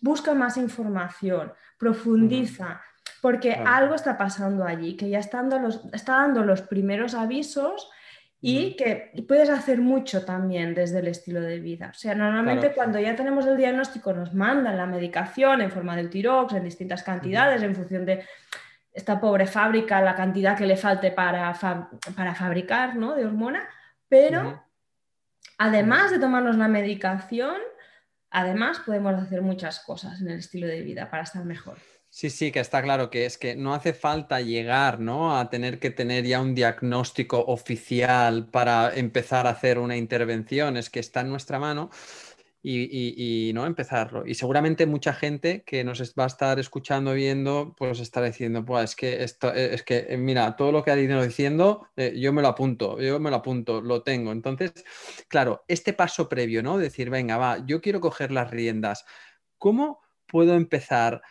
busca 0.00 0.34
más 0.34 0.56
información, 0.56 1.52
profundiza 1.76 2.80
porque 3.22 3.52
algo 3.52 3.94
está 3.94 4.18
pasando 4.18 4.64
allí, 4.64 4.96
que 4.96 5.08
ya 5.08 5.20
está 5.20 5.38
dando 5.38 5.60
los, 5.60 5.80
está 5.94 6.14
dando 6.16 6.42
los 6.42 6.60
primeros 6.60 7.14
avisos 7.14 7.88
y 8.40 8.74
que 8.74 9.12
puedes 9.28 9.48
hacer 9.48 9.80
mucho 9.80 10.24
también 10.24 10.74
desde 10.74 10.98
el 10.98 11.06
estilo 11.06 11.40
de 11.40 11.60
vida. 11.60 11.90
O 11.92 11.94
sea, 11.94 12.16
normalmente 12.16 12.72
cuando 12.72 12.98
ya 12.98 13.14
tenemos 13.14 13.46
el 13.46 13.56
diagnóstico 13.56 14.12
nos 14.12 14.34
mandan 14.34 14.76
la 14.76 14.86
medicación 14.86 15.60
en 15.60 15.70
forma 15.70 15.94
de 15.94 16.06
Utirox 16.06 16.52
en 16.54 16.64
distintas 16.64 17.04
cantidades 17.04 17.62
en 17.62 17.76
función 17.76 18.04
de 18.04 18.24
esta 18.92 19.20
pobre 19.20 19.46
fábrica 19.46 20.00
la 20.00 20.16
cantidad 20.16 20.58
que 20.58 20.66
le 20.66 20.76
falte 20.76 21.12
para, 21.12 21.56
para 22.16 22.34
fabricar 22.34 22.96
¿no? 22.96 23.14
de 23.14 23.24
hormona, 23.24 23.68
pero 24.08 24.64
además 25.58 26.10
de 26.10 26.18
tomarnos 26.18 26.56
la 26.56 26.66
medicación, 26.66 27.58
además 28.32 28.80
podemos 28.84 29.14
hacer 29.14 29.42
muchas 29.42 29.80
cosas 29.80 30.20
en 30.20 30.28
el 30.28 30.38
estilo 30.38 30.66
de 30.66 30.82
vida 30.82 31.10
para 31.10 31.22
estar 31.22 31.44
mejor. 31.44 31.78
Sí, 32.14 32.28
sí, 32.28 32.52
que 32.52 32.60
está 32.60 32.82
claro 32.82 33.08
que 33.08 33.24
es 33.24 33.38
que 33.38 33.56
no 33.56 33.72
hace 33.72 33.94
falta 33.94 34.42
llegar, 34.42 35.00
¿no? 35.00 35.38
A 35.38 35.48
tener 35.48 35.78
que 35.78 35.90
tener 35.90 36.26
ya 36.26 36.42
un 36.42 36.54
diagnóstico 36.54 37.42
oficial 37.46 38.48
para 38.50 38.94
empezar 38.94 39.46
a 39.46 39.50
hacer 39.50 39.78
una 39.78 39.96
intervención, 39.96 40.76
es 40.76 40.90
que 40.90 41.00
está 41.00 41.22
en 41.22 41.30
nuestra 41.30 41.58
mano 41.58 41.88
y, 42.62 43.50
no 43.54 43.66
empezarlo. 43.66 44.24
Y 44.26 44.34
seguramente 44.34 44.86
mucha 44.86 45.12
gente 45.12 45.64
que 45.64 45.82
nos 45.84 46.00
va 46.18 46.24
a 46.24 46.26
estar 46.28 46.58
escuchando, 46.58 47.12
viendo, 47.12 47.74
pues 47.76 47.98
estará 48.00 48.26
diciendo, 48.26 48.64
pues 48.64 48.90
es 48.90 48.96
que 48.96 49.22
esto, 49.24 49.52
eh, 49.52 49.74
es 49.74 49.82
que, 49.82 50.06
eh, 50.08 50.16
mira, 50.16 50.54
todo 50.56 50.70
lo 50.70 50.84
que 50.84 50.90
ha 50.90 50.96
ido 50.96 51.22
diciendo, 51.22 51.88
eh, 51.96 52.14
yo 52.16 52.32
me 52.32 52.42
lo 52.42 52.48
apunto, 52.48 53.00
yo 53.00 53.18
me 53.18 53.30
lo 53.30 53.36
apunto, 53.36 53.80
lo 53.80 54.02
tengo. 54.02 54.32
Entonces, 54.32 54.72
claro, 55.28 55.64
este 55.68 55.92
paso 55.92 56.28
previo, 56.28 56.62
¿no? 56.62 56.78
Decir, 56.78 57.10
venga, 57.10 57.36
va, 57.36 57.64
yo 57.66 57.80
quiero 57.80 58.00
coger 58.00 58.30
las 58.30 58.50
riendas. 58.50 59.04
¿Cómo 59.58 60.00
puedo 60.26 60.54
empezar 60.54 61.22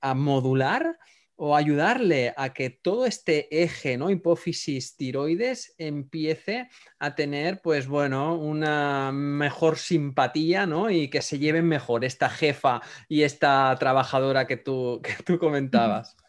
a 0.00 0.14
modular? 0.14 0.98
O 1.36 1.56
ayudarle 1.56 2.34
a 2.36 2.52
que 2.52 2.70
todo 2.70 3.06
este 3.06 3.62
eje, 3.62 3.96
¿no? 3.96 4.10
Hipófisis 4.10 4.96
tiroides 4.96 5.74
empiece 5.78 6.68
a 6.98 7.14
tener, 7.14 7.60
pues 7.62 7.88
bueno, 7.88 8.36
una 8.36 9.10
mejor 9.12 9.78
simpatía, 9.78 10.66
¿no? 10.66 10.90
Y 10.90 11.08
que 11.08 11.22
se 11.22 11.38
lleven 11.38 11.66
mejor 11.66 12.04
esta 12.04 12.28
jefa 12.28 12.82
y 13.08 13.22
esta 13.22 13.74
trabajadora 13.78 14.46
que 14.46 14.56
tú, 14.56 15.00
que 15.02 15.22
tú 15.22 15.38
comentabas. 15.38 16.16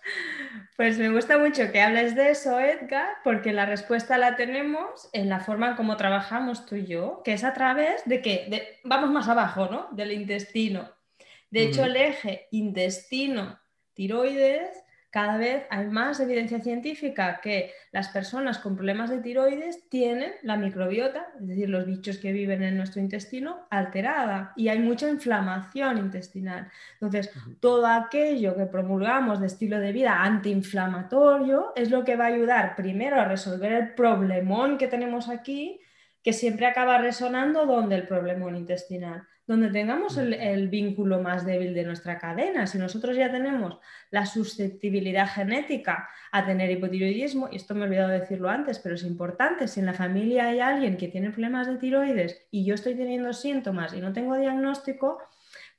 Pues 0.75 0.97
me 0.97 1.09
gusta 1.09 1.37
mucho 1.37 1.71
que 1.71 1.81
hables 1.81 2.15
de 2.15 2.31
eso, 2.31 2.59
Edgar, 2.59 3.17
porque 3.23 3.53
la 3.53 3.67
respuesta 3.67 4.17
la 4.17 4.35
tenemos 4.35 5.07
en 5.13 5.29
la 5.29 5.39
forma 5.39 5.69
en 5.69 5.75
cómo 5.75 5.97
trabajamos 5.97 6.65
tú 6.65 6.75
y 6.75 6.87
yo, 6.87 7.21
que 7.23 7.33
es 7.33 7.43
a 7.43 7.53
través 7.53 8.01
de 8.05 8.23
que, 8.23 8.79
vamos 8.83 9.11
más 9.11 9.27
abajo, 9.27 9.67
¿no? 9.69 9.89
Del 9.91 10.11
intestino. 10.11 10.91
De 11.51 11.65
hecho, 11.65 11.85
el 11.85 11.95
eje 11.95 12.47
intestino-tiroides 12.49 14.83
cada 15.13 15.37
vez 15.37 15.67
hay 15.69 15.85
más 15.85 16.19
evidencia 16.19 16.59
científica 16.59 17.39
que 17.39 17.71
las 17.91 18.07
personas 18.07 18.57
con 18.57 18.75
problemas 18.75 19.11
de 19.11 19.19
tiroides 19.19 19.87
tienen 19.87 20.33
la 20.41 20.57
microbiota, 20.57 21.27
es 21.39 21.49
decir, 21.49 21.69
los 21.69 21.85
bichos 21.85 22.17
que 22.17 22.31
viven 22.31 22.63
en 22.63 22.75
nuestro 22.75 22.99
intestino, 22.99 23.67
alterada 23.69 24.53
y 24.55 24.69
hay 24.69 24.79
mucha 24.79 25.07
inflamación 25.07 25.99
intestinal. 25.99 26.67
Entonces, 26.93 27.29
todo 27.59 27.85
aquello 27.85 28.55
que 28.57 28.65
promulgamos 28.65 29.39
de 29.39 29.45
estilo 29.45 29.79
de 29.79 29.91
vida 29.91 30.23
antiinflamatorio 30.23 31.73
es 31.75 31.91
lo 31.91 32.03
que 32.03 32.15
va 32.15 32.23
a 32.23 32.29
ayudar 32.29 32.75
primero 32.75 33.21
a 33.21 33.25
resolver 33.25 33.71
el 33.71 33.93
problemón 33.93 34.79
que 34.79 34.87
tenemos 34.87 35.29
aquí, 35.29 35.79
que 36.23 36.33
siempre 36.33 36.65
acaba 36.65 36.97
resonando 36.97 37.67
donde 37.67 37.97
el 37.97 38.07
problemón 38.07 38.55
intestinal 38.55 39.27
donde 39.45 39.69
tengamos 39.69 40.17
el, 40.17 40.67
vínculo 40.69 41.21
más 41.21 41.45
débil 41.45 41.73
de 41.73 41.83
nuestra 41.83 42.17
cadena. 42.17 42.65
Si 42.65 42.77
nosotros 42.77 43.17
ya 43.17 43.31
tenemos 43.31 43.77
la 44.09 44.25
susceptibilidad 44.25 45.27
genética 45.27 46.09
a 46.31 46.45
tener 46.45 46.71
hipotiroidismo, 46.71 47.49
y 47.51 47.57
esto 47.57 47.75
me 47.75 47.81
he 47.81 47.83
olvidado 47.87 48.09
decirlo 48.09 48.49
antes, 48.49 48.79
pero 48.79 48.95
es 48.95 49.03
importante, 49.03 49.67
si 49.67 49.81
en 49.81 49.87
la 49.87 49.93
familia 49.93 50.47
hay 50.47 50.59
alguien 50.59 50.97
que 50.97 51.09
tiene 51.09 51.31
problemas 51.31 51.67
de 51.67 51.77
tiroides 51.77 52.47
y 52.51 52.63
yo 52.63 52.75
estoy 52.75 52.95
teniendo 52.95 53.33
síntomas 53.33 53.93
y 53.93 53.99
no 53.99 54.13
tengo 54.13 54.37
diagnóstico, 54.37 55.19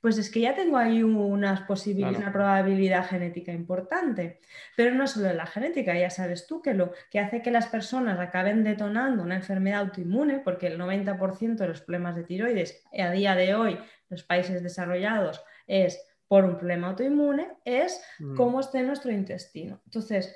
pues 0.05 0.19
es 0.19 0.29
que 0.29 0.41
ya 0.41 0.53
tengo 0.53 0.77
ahí 0.77 1.01
unas 1.01 1.61
posibilidades, 1.61 2.19
una 2.19 2.31
probabilidad 2.31 3.07
genética 3.07 3.51
importante. 3.51 4.39
Pero 4.77 4.93
no 4.93 5.07
solo 5.07 5.33
la 5.33 5.47
genética, 5.47 5.97
ya 5.97 6.11
sabes 6.11 6.45
tú 6.45 6.61
que 6.61 6.75
lo 6.75 6.91
que 7.09 7.17
hace 7.19 7.41
que 7.41 7.49
las 7.49 7.65
personas 7.65 8.19
acaben 8.19 8.63
detonando 8.63 9.23
una 9.23 9.37
enfermedad 9.37 9.79
autoinmune, 9.79 10.41
porque 10.41 10.67
el 10.67 10.77
90% 10.79 11.55
de 11.55 11.67
los 11.67 11.81
problemas 11.81 12.15
de 12.15 12.23
tiroides 12.23 12.83
a 12.95 13.09
día 13.09 13.33
de 13.33 13.55
hoy, 13.55 13.79
los 14.09 14.21
países 14.21 14.61
desarrollados, 14.61 15.43
es 15.65 15.99
por 16.27 16.45
un 16.45 16.59
problema 16.59 16.89
autoinmune, 16.89 17.47
es 17.65 17.99
mm. 18.19 18.35
cómo 18.35 18.59
esté 18.59 18.83
nuestro 18.83 19.11
intestino. 19.11 19.81
Entonces, 19.85 20.35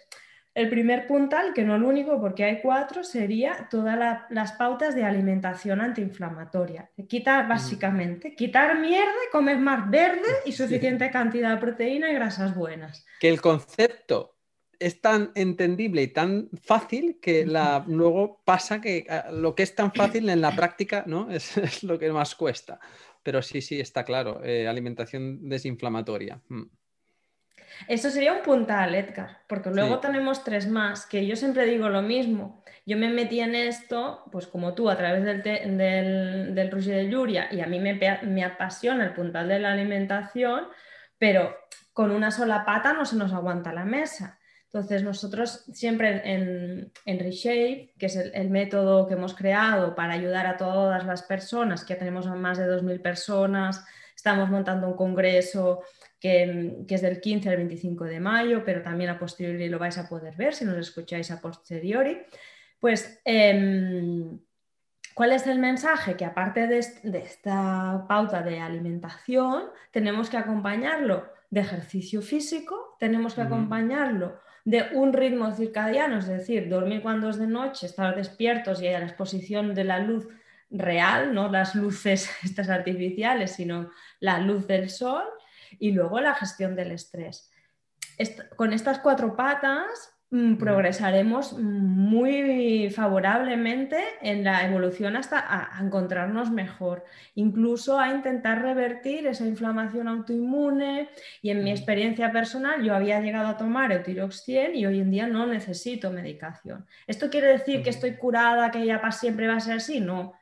el 0.59 0.69
primer 0.69 1.07
puntal, 1.07 1.53
que 1.53 1.63
no 1.63 1.75
el 1.75 1.83
único 1.83 2.19
porque 2.19 2.43
hay 2.43 2.59
cuatro, 2.61 3.03
sería 3.03 3.69
todas 3.71 3.97
las 4.29 4.51
pautas 4.53 4.93
de 4.93 5.05
alimentación 5.05 5.79
antiinflamatoria. 5.79 6.91
Quitar, 7.07 7.47
básicamente, 7.47 8.35
quitar 8.35 8.77
mierda, 8.77 9.13
comer 9.31 9.57
más 9.57 9.89
verde 9.89 10.27
y 10.45 10.51
suficiente 10.51 11.09
cantidad 11.11 11.55
de 11.55 11.61
proteína 11.61 12.11
y 12.11 12.15
grasas 12.15 12.53
buenas. 12.53 13.05
Que 13.21 13.29
el 13.29 13.39
concepto 13.39 14.35
es 14.79 14.99
tan 15.01 15.31
entendible 15.35 16.01
y 16.01 16.07
tan 16.07 16.49
fácil 16.61 17.19
que 17.21 17.45
la, 17.45 17.85
luego 17.87 18.41
pasa 18.43 18.81
que 18.81 19.05
ah, 19.09 19.29
lo 19.31 19.55
que 19.55 19.63
es 19.63 19.75
tan 19.75 19.93
fácil 19.93 20.29
en 20.29 20.41
la 20.41 20.55
práctica 20.55 21.03
¿no? 21.07 21.29
es, 21.31 21.83
lo 21.83 21.97
que 21.97 22.11
más 22.11 22.35
cuesta. 22.35 22.79
Pero 23.23 23.41
sí, 23.41 23.61
sí, 23.61 23.79
está 23.79 24.03
claro, 24.03 24.41
eh, 24.43 24.67
alimentación 24.67 25.47
desinflamatoria. 25.47 26.41
Mm. 26.49 26.63
Eso 27.87 28.09
sería 28.09 28.33
un 28.33 28.41
puntal, 28.41 28.93
Edgar, 28.95 29.39
porque 29.47 29.69
luego 29.69 29.99
tenemos 29.99 30.43
tres 30.43 30.67
más, 30.67 31.05
que 31.05 31.25
yo 31.25 31.35
siempre 31.35 31.65
digo 31.65 31.89
lo 31.89 32.01
mismo. 32.01 32.63
Yo 32.85 32.97
me 32.97 33.09
metí 33.09 33.39
en 33.39 33.55
esto, 33.55 34.23
pues 34.31 34.47
como 34.47 34.73
tú, 34.73 34.89
a 34.89 34.97
través 34.97 35.23
del, 35.23 35.43
del, 35.43 36.55
del 36.55 36.69
de 36.69 37.09
Yuria, 37.09 37.47
y 37.51 37.61
a 37.61 37.67
mí 37.67 37.79
me, 37.79 37.99
me 38.23 38.43
apasiona 38.43 39.05
el 39.05 39.13
puntal 39.13 39.47
de 39.47 39.59
la 39.59 39.71
alimentación, 39.73 40.67
pero 41.17 41.55
con 41.93 42.11
una 42.11 42.31
sola 42.31 42.65
pata 42.65 42.93
no 42.93 43.05
se 43.05 43.15
nos 43.15 43.33
aguanta 43.33 43.73
la 43.73 43.85
mesa. 43.85 44.39
Entonces, 44.65 45.03
nosotros 45.03 45.65
siempre 45.73 46.21
en, 46.31 46.91
en 47.05 47.19
Reshape, 47.19 47.93
que 47.97 48.05
es 48.05 48.15
el, 48.15 48.31
el, 48.35 48.51
método 48.51 49.07
que 49.07 49.15
hemos 49.15 49.33
creado 49.33 49.95
para 49.95 50.13
ayudar 50.13 50.45
a 50.45 50.57
todas 50.57 51.05
las 51.05 51.23
personas, 51.23 51.83
que 51.83 51.93
ya 51.93 51.99
tenemos 51.99 52.27
más 52.27 52.59
de 52.59 52.65
2.000 52.65 53.01
personas, 53.01 53.83
estamos 54.19 54.49
montando 54.49 54.85
un 54.87 54.95
congreso 54.95 55.81
que, 56.19 56.83
es 56.89 57.01
del 57.01 57.21
15 57.21 57.49
al 57.49 57.55
25 57.55 58.03
de 58.03 58.19
mayo, 58.19 58.63
pero 58.65 58.81
también 58.81 59.09
a 59.09 59.17
posteriori 59.17 59.69
lo 59.69 59.79
vais 59.79 59.97
a 59.97 60.09
poder 60.09 60.35
ver 60.35 60.53
si 60.53 60.65
nos 60.65 60.77
escucháis 60.77 61.31
a 61.31 61.39
posteriori. 61.39 62.17
Pues, 62.81 63.21
em, 63.23 64.37
¿cuál 65.13 65.31
es 65.31 65.47
el 65.47 65.59
mensaje? 65.59 66.17
Que 66.17 66.25
aparte 66.25 66.67
de, 66.67 66.79
esta 66.79 68.05
pauta 68.09 68.41
de 68.41 68.59
alimentación, 68.59 69.69
tenemos 69.91 70.29
que 70.29 70.37
acompañarlo 70.37 71.25
de 71.49 71.61
ejercicio 71.61 72.21
físico, 72.21 72.97
tenemos 72.99 73.35
que 73.35 73.41
acompañarlo 73.41 74.37
de 74.65 74.83
un 74.95 75.13
ritmo 75.13 75.49
circadiano, 75.53 76.17
es 76.17 76.27
decir, 76.27 76.67
dormir 76.67 77.01
cuando 77.01 77.29
es 77.29 77.37
de 77.37 77.47
noche, 77.47 77.85
estar 77.85 78.13
despiertos 78.17 78.81
y 78.81 78.89
a 78.89 78.99
la 78.99 79.05
exposición 79.05 79.73
de 79.73 79.85
la 79.85 79.99
luz 79.99 80.27
real, 80.71 81.33
no 81.33 81.49
las 81.49 81.75
luces 81.75 82.29
estas 82.43 82.69
artificiales, 82.69 83.51
sino 83.51 83.91
la 84.19 84.39
luz 84.39 84.67
del 84.67 84.89
sol 84.89 85.23
y 85.79 85.91
luego 85.91 86.19
la 86.19 86.35
gestión 86.35 86.75
del 86.75 86.91
estrés. 86.91 87.51
con 88.55 88.73
estas 88.73 88.99
cuatro 88.99 89.35
patas 89.35 89.87
mm, 90.31 90.55
progresaremos 90.55 91.53
muy 91.53 92.89
favorablemente 92.89 93.97
en 94.21 94.43
la 94.43 94.65
evolución 94.65 95.15
hasta 95.15 95.39
a, 95.39 95.79
encontrarnos 95.81 96.49
mejor, 96.49 97.03
incluso 97.35 97.99
a 97.99 98.09
intentar 98.09 98.61
revertir 98.61 99.27
esa 99.27 99.45
inflamación 99.45 100.07
autoinmune 100.07 101.09
y 101.41 101.51
en 101.51 101.63
mi 101.63 101.71
experiencia 101.71 102.31
personal 102.31 102.83
yo 102.83 102.95
había 102.95 103.21
llegado 103.21 103.47
a 103.47 103.57
tomar 103.57 103.91
Eutirox 103.91 104.43
100 104.43 104.75
y 104.75 104.85
hoy 104.85 104.99
en 104.99 105.11
día 105.11 105.27
no 105.27 105.45
necesito 105.45 106.11
medicación. 106.11 106.85
¿Esto 107.05 107.29
quiere 107.29 107.47
decir 107.47 107.83
que 107.83 107.91
estoy 107.91 108.15
curada, 108.15 108.71
que 108.71 108.85
ya 108.85 108.99
para 108.99 109.11
siempre 109.11 109.47
va 109.47 109.55
a 109.55 109.59
ser 109.59 109.77
así? 109.77 109.99
No, 109.99 110.38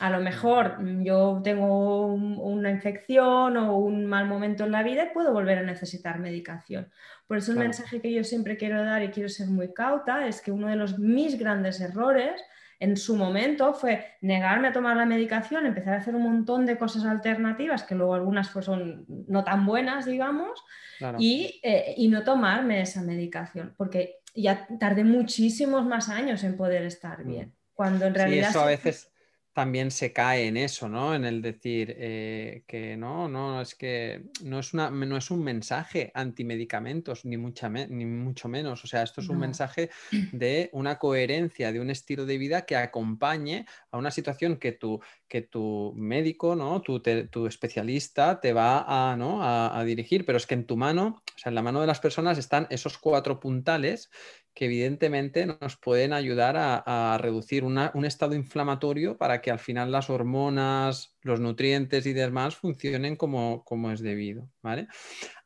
a 0.00 0.10
lo 0.10 0.20
mejor 0.20 0.76
yo 1.02 1.40
tengo 1.42 2.06
una 2.06 2.70
infección 2.70 3.56
o 3.56 3.76
un 3.76 4.06
mal 4.06 4.26
momento 4.26 4.64
en 4.64 4.72
la 4.72 4.82
vida 4.82 5.04
y 5.04 5.14
puedo 5.14 5.32
volver 5.32 5.58
a 5.58 5.62
necesitar 5.62 6.18
medicación. 6.18 6.90
Por 7.26 7.38
eso 7.38 7.52
el 7.52 7.58
mensaje 7.58 8.00
que 8.00 8.12
yo 8.12 8.22
siempre 8.22 8.56
quiero 8.56 8.84
dar 8.84 9.02
y 9.02 9.08
quiero 9.08 9.28
ser 9.28 9.48
muy 9.48 9.72
cauta 9.72 10.26
es 10.26 10.40
que 10.40 10.52
uno 10.52 10.68
de 10.68 10.76
los 10.76 10.98
mis 10.98 11.38
grandes 11.38 11.80
errores 11.80 12.40
en 12.80 12.96
su 12.96 13.16
momento 13.16 13.74
fue 13.74 14.06
negarme 14.20 14.68
a 14.68 14.72
tomar 14.72 14.96
la 14.96 15.04
medicación, 15.04 15.66
empezar 15.66 15.94
a 15.94 15.96
hacer 15.96 16.14
un 16.14 16.22
montón 16.22 16.64
de 16.64 16.78
cosas 16.78 17.04
alternativas, 17.04 17.82
que 17.82 17.96
luego 17.96 18.14
algunas 18.14 18.50
pues 18.50 18.66
son 18.66 19.04
no 19.26 19.42
tan 19.42 19.66
buenas, 19.66 20.06
digamos, 20.06 20.62
y, 21.18 21.60
eh, 21.64 21.94
y, 21.96 22.06
no 22.08 22.22
tomarme 22.22 22.80
esa 22.80 23.02
medicación, 23.02 23.74
porque 23.76 24.18
ya 24.34 24.68
tardé 24.78 25.02
muchísimos 25.02 25.86
más 25.86 26.08
años 26.08 26.44
en 26.44 26.56
poder 26.56 26.84
estar 26.84 27.24
mm. 27.24 27.28
bien. 27.28 27.54
Cuando 27.72 28.06
en 28.06 28.14
realidad... 28.14 28.50
eso 28.50 28.60
a 28.60 28.66
veces 28.66 29.10
también 29.58 29.90
se 29.90 30.12
cae 30.12 30.46
en 30.46 30.56
eso, 30.56 30.88
¿no? 30.88 31.16
En 31.16 31.24
el 31.24 31.42
decir 31.42 31.92
eh, 31.98 32.62
que 32.68 32.96
no, 32.96 33.28
no, 33.28 33.60
es 33.60 33.74
que 33.74 34.22
no 34.44 34.60
es, 34.60 34.72
una, 34.72 34.88
no 34.88 35.16
es 35.16 35.32
un 35.32 35.42
mensaje 35.42 36.12
antimedicamentos, 36.14 37.24
ni, 37.24 37.36
mucha 37.36 37.68
ni 37.68 38.04
mucho 38.06 38.48
menos. 38.48 38.84
O 38.84 38.86
sea, 38.86 39.02
esto 39.02 39.20
es 39.20 39.28
un 39.28 39.40
mensaje 39.40 39.90
de 40.32 40.70
una 40.72 41.00
coherencia, 41.00 41.72
de 41.72 41.80
un 41.80 41.90
estilo 41.90 42.24
de 42.24 42.38
vida 42.38 42.66
que 42.66 42.76
acompañe 42.76 43.66
a 43.90 43.98
una 43.98 44.12
situación 44.12 44.58
que 44.58 44.70
tu, 44.70 45.00
que 45.26 45.42
tu 45.42 45.92
médico, 45.96 46.54
¿no? 46.54 46.80
Tu, 46.80 47.00
tu 47.00 47.48
especialista 47.48 48.38
te 48.38 48.52
va 48.52 48.84
a, 48.86 49.16
¿no? 49.16 49.40
a 49.42 49.82
dirigir, 49.84 50.24
pero 50.24 50.38
es 50.38 50.46
que 50.46 50.54
en 50.54 50.66
tu 50.66 50.76
mano, 50.76 51.20
o 51.34 51.38
sea, 51.38 51.50
en 51.50 51.56
la 51.56 51.62
mano 51.62 51.80
de 51.80 51.88
las 51.88 51.98
personas 51.98 52.38
están 52.38 52.68
esos 52.70 52.96
cuatro 52.96 53.40
puntales 53.40 54.08
que 54.58 54.64
evidentemente 54.64 55.46
nos 55.46 55.76
pueden 55.76 56.12
ayudar 56.12 56.56
a, 56.58 57.16
reducir 57.22 57.62
un 57.62 58.04
estado 58.04 58.34
inflamatorio 58.34 59.16
para 59.16 59.40
que 59.40 59.52
al 59.52 59.60
final 59.60 59.92
las 59.92 60.10
hormonas, 60.10 61.16
los 61.22 61.38
nutrientes 61.38 62.06
y 62.06 62.12
demás 62.12 62.56
funcionen 62.56 63.14
como, 63.14 63.62
es 63.92 64.00
debido. 64.00 64.50
¿vale? 64.60 64.88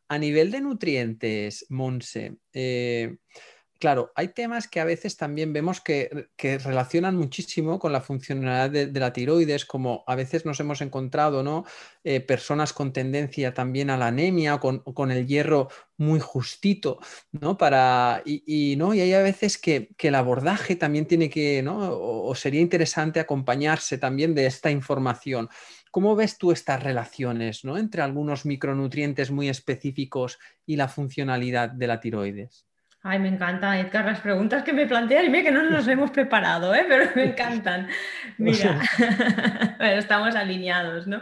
A 0.08 0.16
nivel 0.16 0.50
de 0.50 0.62
nutrientes, 0.62 1.66
Monse, 1.68 2.38
eh, 2.54 3.18
claro, 3.82 4.12
hay 4.14 4.28
temas 4.28 4.68
que 4.68 4.78
a 4.78 4.84
veces 4.84 5.16
también 5.16 5.52
vemos 5.52 5.80
que, 5.80 6.28
relacionan 6.40 7.16
muchísimo 7.16 7.80
con 7.80 7.90
la 7.90 8.00
funcionalidad 8.00 8.70
de, 8.70 9.00
la 9.00 9.12
tiroides, 9.12 9.64
como 9.64 10.04
a 10.06 10.14
veces 10.14 10.46
nos 10.46 10.60
hemos 10.60 10.80
encontrado, 10.82 11.42
¿no? 11.42 11.64
Eh, 12.04 12.20
personas 12.20 12.72
con 12.72 12.92
tendencia 12.92 13.54
también 13.54 13.90
a 13.90 13.96
la 13.96 14.06
anemia, 14.06 14.58
con, 14.58 14.78
con 14.78 15.10
el 15.10 15.26
hierro 15.26 15.68
muy 15.96 16.20
justito, 16.20 17.00
¿no? 17.32 17.58
Para, 17.58 18.22
y, 18.24 18.76
¿no? 18.76 18.94
y 18.94 19.00
hay 19.00 19.14
a 19.14 19.22
veces 19.22 19.58
que, 19.58 19.90
el 19.98 20.14
abordaje 20.14 20.76
también 20.76 21.06
tiene 21.06 21.28
que, 21.28 21.60
¿no? 21.64 21.90
O, 21.92 22.32
sería 22.36 22.60
interesante 22.60 23.18
acompañarse 23.18 23.98
también 23.98 24.32
de 24.36 24.46
esta 24.46 24.70
información. 24.70 25.48
¿Cómo 25.90 26.14
ves 26.14 26.38
tú 26.38 26.52
estas 26.52 26.80
relaciones, 26.84 27.64
¿no? 27.64 27.78
Entre 27.78 28.00
algunos 28.00 28.46
micronutrientes 28.46 29.32
muy 29.32 29.48
específicos 29.48 30.38
y 30.66 30.76
la 30.76 30.86
funcionalidad 30.86 31.68
de 31.68 31.86
la 31.88 31.98
tiroides? 31.98 32.71
Ay, 33.04 33.18
me 33.18 33.28
encanta, 33.28 33.80
Edgar, 33.80 34.04
las 34.04 34.20
preguntas 34.20 34.62
que 34.62 34.72
me 34.72 34.86
planteas, 34.86 35.24
y 35.24 35.28
mira 35.28 35.42
que 35.42 35.50
no 35.50 35.68
nos 35.68 35.88
hemos 35.88 36.12
preparado, 36.12 36.72
¿eh? 36.72 36.84
pero 36.88 37.10
me 37.16 37.24
encantan. 37.24 37.88
Mira, 38.38 38.80
bueno, 39.78 39.98
estamos 39.98 40.36
alineados, 40.36 41.08
¿no? 41.08 41.20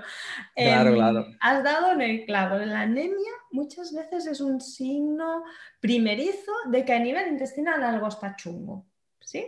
Claro, 0.54 0.90
em, 0.90 0.96
claro. 0.96 1.26
Has 1.40 1.64
dado 1.64 1.92
en 1.92 2.02
el 2.02 2.26
clavo, 2.26 2.58
la 2.58 2.82
anemia 2.82 3.32
muchas 3.50 3.94
veces 3.94 4.26
es 4.26 4.42
un 4.42 4.60
signo 4.60 5.42
primerizo 5.80 6.52
de 6.66 6.84
que 6.84 6.92
a 6.92 6.98
nivel 6.98 7.28
intestinal 7.28 7.82
algo 7.82 8.08
está 8.08 8.36
chungo, 8.36 8.86
¿sí? 9.20 9.46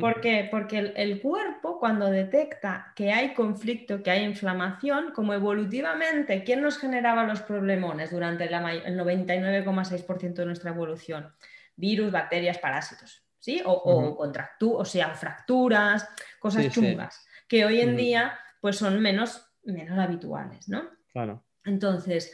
¿Por 0.00 0.20
qué? 0.20 0.46
Porque 0.50 0.92
el, 0.94 1.22
cuerpo 1.22 1.80
cuando 1.80 2.10
detecta 2.10 2.92
que 2.94 3.10
hay 3.12 3.32
conflicto, 3.32 4.02
que 4.02 4.10
hay 4.10 4.22
inflamación, 4.22 5.12
como 5.14 5.32
evolutivamente, 5.32 6.44
¿quién 6.44 6.60
nos 6.60 6.76
generaba 6.76 7.24
los 7.24 7.40
problemones 7.40 8.10
durante 8.10 8.44
el 8.44 8.52
99,6% 8.52 10.34
de 10.34 10.44
nuestra 10.44 10.70
evolución? 10.70 11.32
Virus, 11.76 12.12
bacterias, 12.12 12.58
parásitos, 12.58 13.22
¿sí? 13.38 13.62
O, 13.64 14.16
o, 14.18 14.84
sea, 14.84 15.14
fracturas, 15.14 16.08
cosas 16.38 16.68
chungas, 16.70 17.26
que 17.48 17.64
hoy 17.64 17.80
en 17.80 17.96
día 17.96 18.38
pues 18.60 18.76
son 18.76 19.00
menos, 19.00 19.46
menos 19.64 19.98
habituales, 19.98 20.68
¿no? 20.68 20.88
Claro. 21.12 21.44
Entonces, 21.64 22.32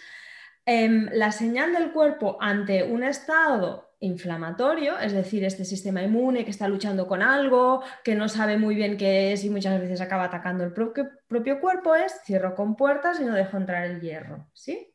em, 0.65 1.09
la 1.13 1.33
señal 1.33 1.73
del 1.73 1.93
cuerpo 1.93 2.39
ante 2.41 2.85
un 2.85 3.03
estado 3.03 3.91
inflamatorio, 4.01 4.99
es 4.99 5.13
decir, 5.13 5.45
este 5.45 5.65
sistema 5.65 6.03
inmune 6.03 6.45
que 6.45 6.51
está 6.51 6.67
luchando 6.69 7.07
con 7.07 7.23
algo, 7.23 7.83
que 8.03 8.15
no 8.15 8.29
sabe 8.29 8.57
muy 8.57 8.75
bien 8.75 8.97
qué 8.97 9.33
es 9.33 9.45
y 9.45 9.51
muchas 9.51 9.79
veces 9.81 10.01
acaba 10.01 10.25
atacando 10.25 10.65
el 10.65 10.73
propio, 10.73 11.11
propio 11.27 11.61
cuerpo, 11.61 11.95
es 11.95 12.21
cierro 12.25 12.55
con 12.55 12.77
puertas 12.77 13.21
y 13.21 13.25
no 13.25 13.35
dejo 13.35 13.57
entrar 13.57 13.85
el 13.85 14.01
hierro, 14.01 14.49
¿sí? 14.55 14.95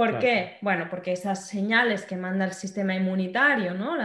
¿Por 0.00 0.18
qué? 0.18 0.56
Bueno, 0.62 0.86
porque 0.88 1.12
esas 1.12 1.46
señales 1.46 2.06
que 2.06 2.16
manda 2.16 2.46
el 2.46 2.54
sistema 2.54 2.94
inmunitario, 2.94 3.74
¿no? 3.74 3.98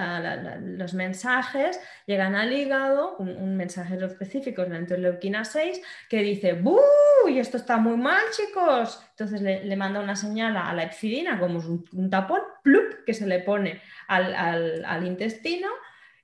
los 0.59 0.93
mensajes 0.93 1.79
llegan 2.05 2.35
al 2.35 2.51
hígado, 2.51 3.15
un, 3.17 3.55
mensaje 3.55 3.95
específico 4.03 4.63
es 4.63 4.69
la 4.69 4.79
interleuquina 4.79 5.45
6, 5.45 5.81
que 6.09 6.21
dice, 6.21 6.51
¡buh! 6.51 6.81
Y 7.29 7.39
esto 7.39 7.55
está 7.55 7.77
muy 7.77 7.95
mal, 7.95 8.21
chicos. 8.35 9.01
Entonces 9.11 9.41
le, 9.41 9.75
manda 9.77 10.01
una 10.01 10.17
señal 10.17 10.57
a 10.57 10.73
la 10.73 10.83
epsidina, 10.83 11.39
como 11.39 11.59
un, 11.59 12.09
tapón, 12.09 12.41
¡plup! 12.61 13.05
que 13.05 13.13
se 13.13 13.25
le 13.25 13.39
pone 13.39 13.81
al, 14.09 15.07
intestino 15.07 15.69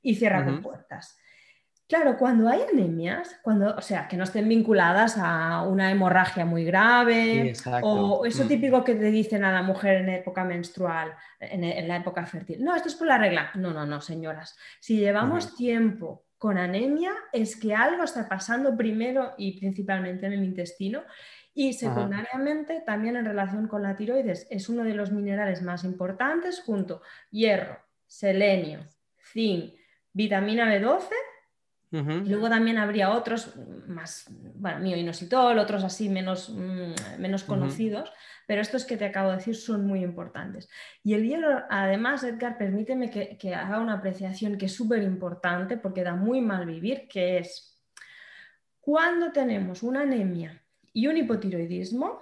y 0.01 0.15
cierra 0.15 0.43
con 0.43 0.61
puertas. 0.61 1.17
Claro, 1.91 2.17
cuando 2.17 2.47
hay 2.47 2.61
anemias, 2.71 3.37
cuando, 3.41 3.75
o 3.75 3.81
sea, 3.81 4.07
que 4.07 4.15
no 4.15 4.23
estén 4.23 4.47
vinculadas 4.47 5.17
a 5.17 5.63
una 5.63 5.91
hemorragia 5.91 6.45
muy 6.45 6.63
grave 6.63 7.51
o 7.81 8.25
eso 8.25 8.45
mm. 8.45 8.47
típico 8.47 8.81
que 8.85 8.95
te 8.95 9.11
dicen 9.11 9.43
a 9.43 9.51
la 9.51 9.61
mujer 9.61 9.97
en 9.97 10.07
época 10.07 10.45
menstrual, 10.45 11.13
en, 11.37 11.89
la 11.89 11.97
época 11.97 12.25
fértil. 12.25 12.63
No, 12.63 12.73
esto 12.77 12.87
es 12.87 12.95
por 12.95 13.07
la 13.07 13.17
regla. 13.17 13.51
No, 13.55 13.73
no, 13.73 13.85
no, 13.85 13.99
señoras. 13.99 14.57
Si 14.79 14.99
llevamos 14.99 15.53
tiempo 15.53 16.23
con 16.37 16.57
anemia, 16.57 17.11
es 17.33 17.57
que 17.57 17.75
algo 17.75 18.05
está 18.05 18.29
pasando 18.29 18.77
primero 18.77 19.33
y 19.37 19.59
principalmente 19.59 20.27
en 20.27 20.31
el 20.31 20.45
intestino 20.45 21.01
y 21.53 21.73
secundariamente 21.73 22.83
también 22.85 23.17
en 23.17 23.25
relación 23.25 23.67
con 23.67 23.83
la 23.83 23.97
tiroides. 23.97 24.47
Es 24.49 24.69
uno 24.69 24.85
de 24.85 24.93
los 24.93 25.11
minerales 25.11 25.61
más 25.61 25.83
importantes 25.83 26.61
junto 26.65 27.01
hierro, 27.31 27.79
selenio, 28.07 28.79
zinc, 29.33 29.73
vitamina 30.13 30.73
B12 30.73 31.09
Luego 31.91 32.47
también 32.47 32.77
habría 32.77 33.11
otros 33.11 33.53
más, 33.85 34.25
bueno, 34.55 34.79
mioinositol, 34.79 35.59
otros 35.59 35.83
así 35.83 36.07
menos, 36.07 36.49
mm, 36.49 37.19
menos 37.19 37.43
conocidos, 37.43 38.13
pero 38.47 38.61
estos 38.61 38.85
que 38.85 38.95
te 38.95 39.05
acabo 39.05 39.29
de 39.29 39.37
decir 39.37 39.55
son 39.57 39.85
muy 39.85 40.01
importantes. 40.01 40.69
Y 41.03 41.15
el 41.15 41.27
hierro, 41.27 41.65
además, 41.69 42.23
Edgar, 42.23 42.57
permíteme 42.57 43.09
que, 43.09 43.53
haga 43.53 43.79
una 43.79 43.95
apreciación 43.95 44.57
que 44.57 44.67
es 44.67 44.73
súper 44.73 45.03
importante 45.03 45.75
porque 45.75 46.03
da 46.03 46.15
muy 46.15 46.39
mal 46.39 46.65
vivir, 46.65 47.09
que 47.09 47.39
es 47.39 47.83
cuando 48.79 49.33
tenemos 49.33 49.83
una 49.83 50.01
anemia 50.01 50.63
y 50.93 51.07
un 51.07 51.17
hipotiroidismo, 51.17 52.21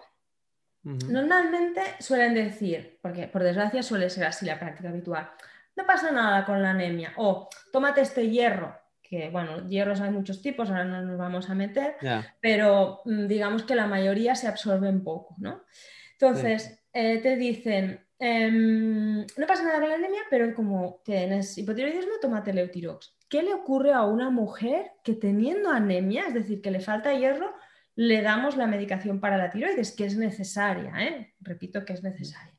normalmente 0.81 1.81
suelen 1.99 2.33
decir, 2.33 2.97
porque 3.03 3.27
por 3.27 3.43
desgracia 3.43 3.83
suele 3.83 4.09
ser 4.09 4.25
así 4.25 4.47
la 4.47 4.59
práctica 4.59 4.89
habitual, 4.89 5.29
no 5.75 5.85
pasa 5.85 6.11
nada 6.11 6.43
con 6.43 6.63
la 6.63 6.71
anemia, 6.71 7.13
o 7.17 7.47
tómate 7.71 8.01
este 8.01 8.27
hierro 8.27 8.75
que, 9.09 9.29
bueno, 9.29 9.67
hierros 9.67 10.01
hay 10.01 10.11
muchos 10.11 10.41
tipos, 10.41 10.69
ahora 10.69 10.85
no 10.85 11.01
nos 11.01 11.17
vamos 11.17 11.49
a 11.49 11.55
meter, 11.55 11.95
pero 12.39 13.01
mm, 13.05 13.25
digamos 13.25 13.63
que 13.63 13.75
la 13.75 13.87
mayoría 13.87 14.35
se 14.35 14.47
absorben 14.47 15.03
poco, 15.03 15.35
¿no? 15.39 15.63
Entonces, 16.11 16.79
eh, 16.93 17.17
te 17.17 17.35
dicen, 17.35 18.05
em, 18.19 19.21
no 19.21 19.47
pasa 19.47 19.63
nada 19.63 19.79
con 19.79 19.89
la 19.89 19.95
anemia, 19.95 20.21
pero 20.29 20.53
como 20.53 21.01
tienes 21.03 21.57
hipotiroidismo, 21.57 22.13
tómate 22.21 22.53
Leutirox. 22.53 23.17
¿Qué 23.27 23.41
le 23.41 23.53
ocurre 23.53 23.93
a 23.93 24.03
una 24.03 24.29
mujer 24.29 24.91
que 25.03 25.13
teniendo 25.13 25.71
anemia, 25.71 26.25
es 26.27 26.35
decir, 26.35 26.61
que 26.61 26.71
le 26.71 26.79
falta 26.79 27.13
hierro, 27.13 27.51
le 27.95 28.21
damos 28.21 28.57
la 28.57 28.67
medicación 28.67 29.19
para 29.19 29.37
la 29.37 29.49
tiroides, 29.49 29.91
que 29.93 30.05
es 30.05 30.15
necesaria, 30.17 30.93
¿eh? 30.99 31.33
repito 31.39 31.83
que 31.83 31.93
es 31.93 32.03
necesaria? 32.03 32.53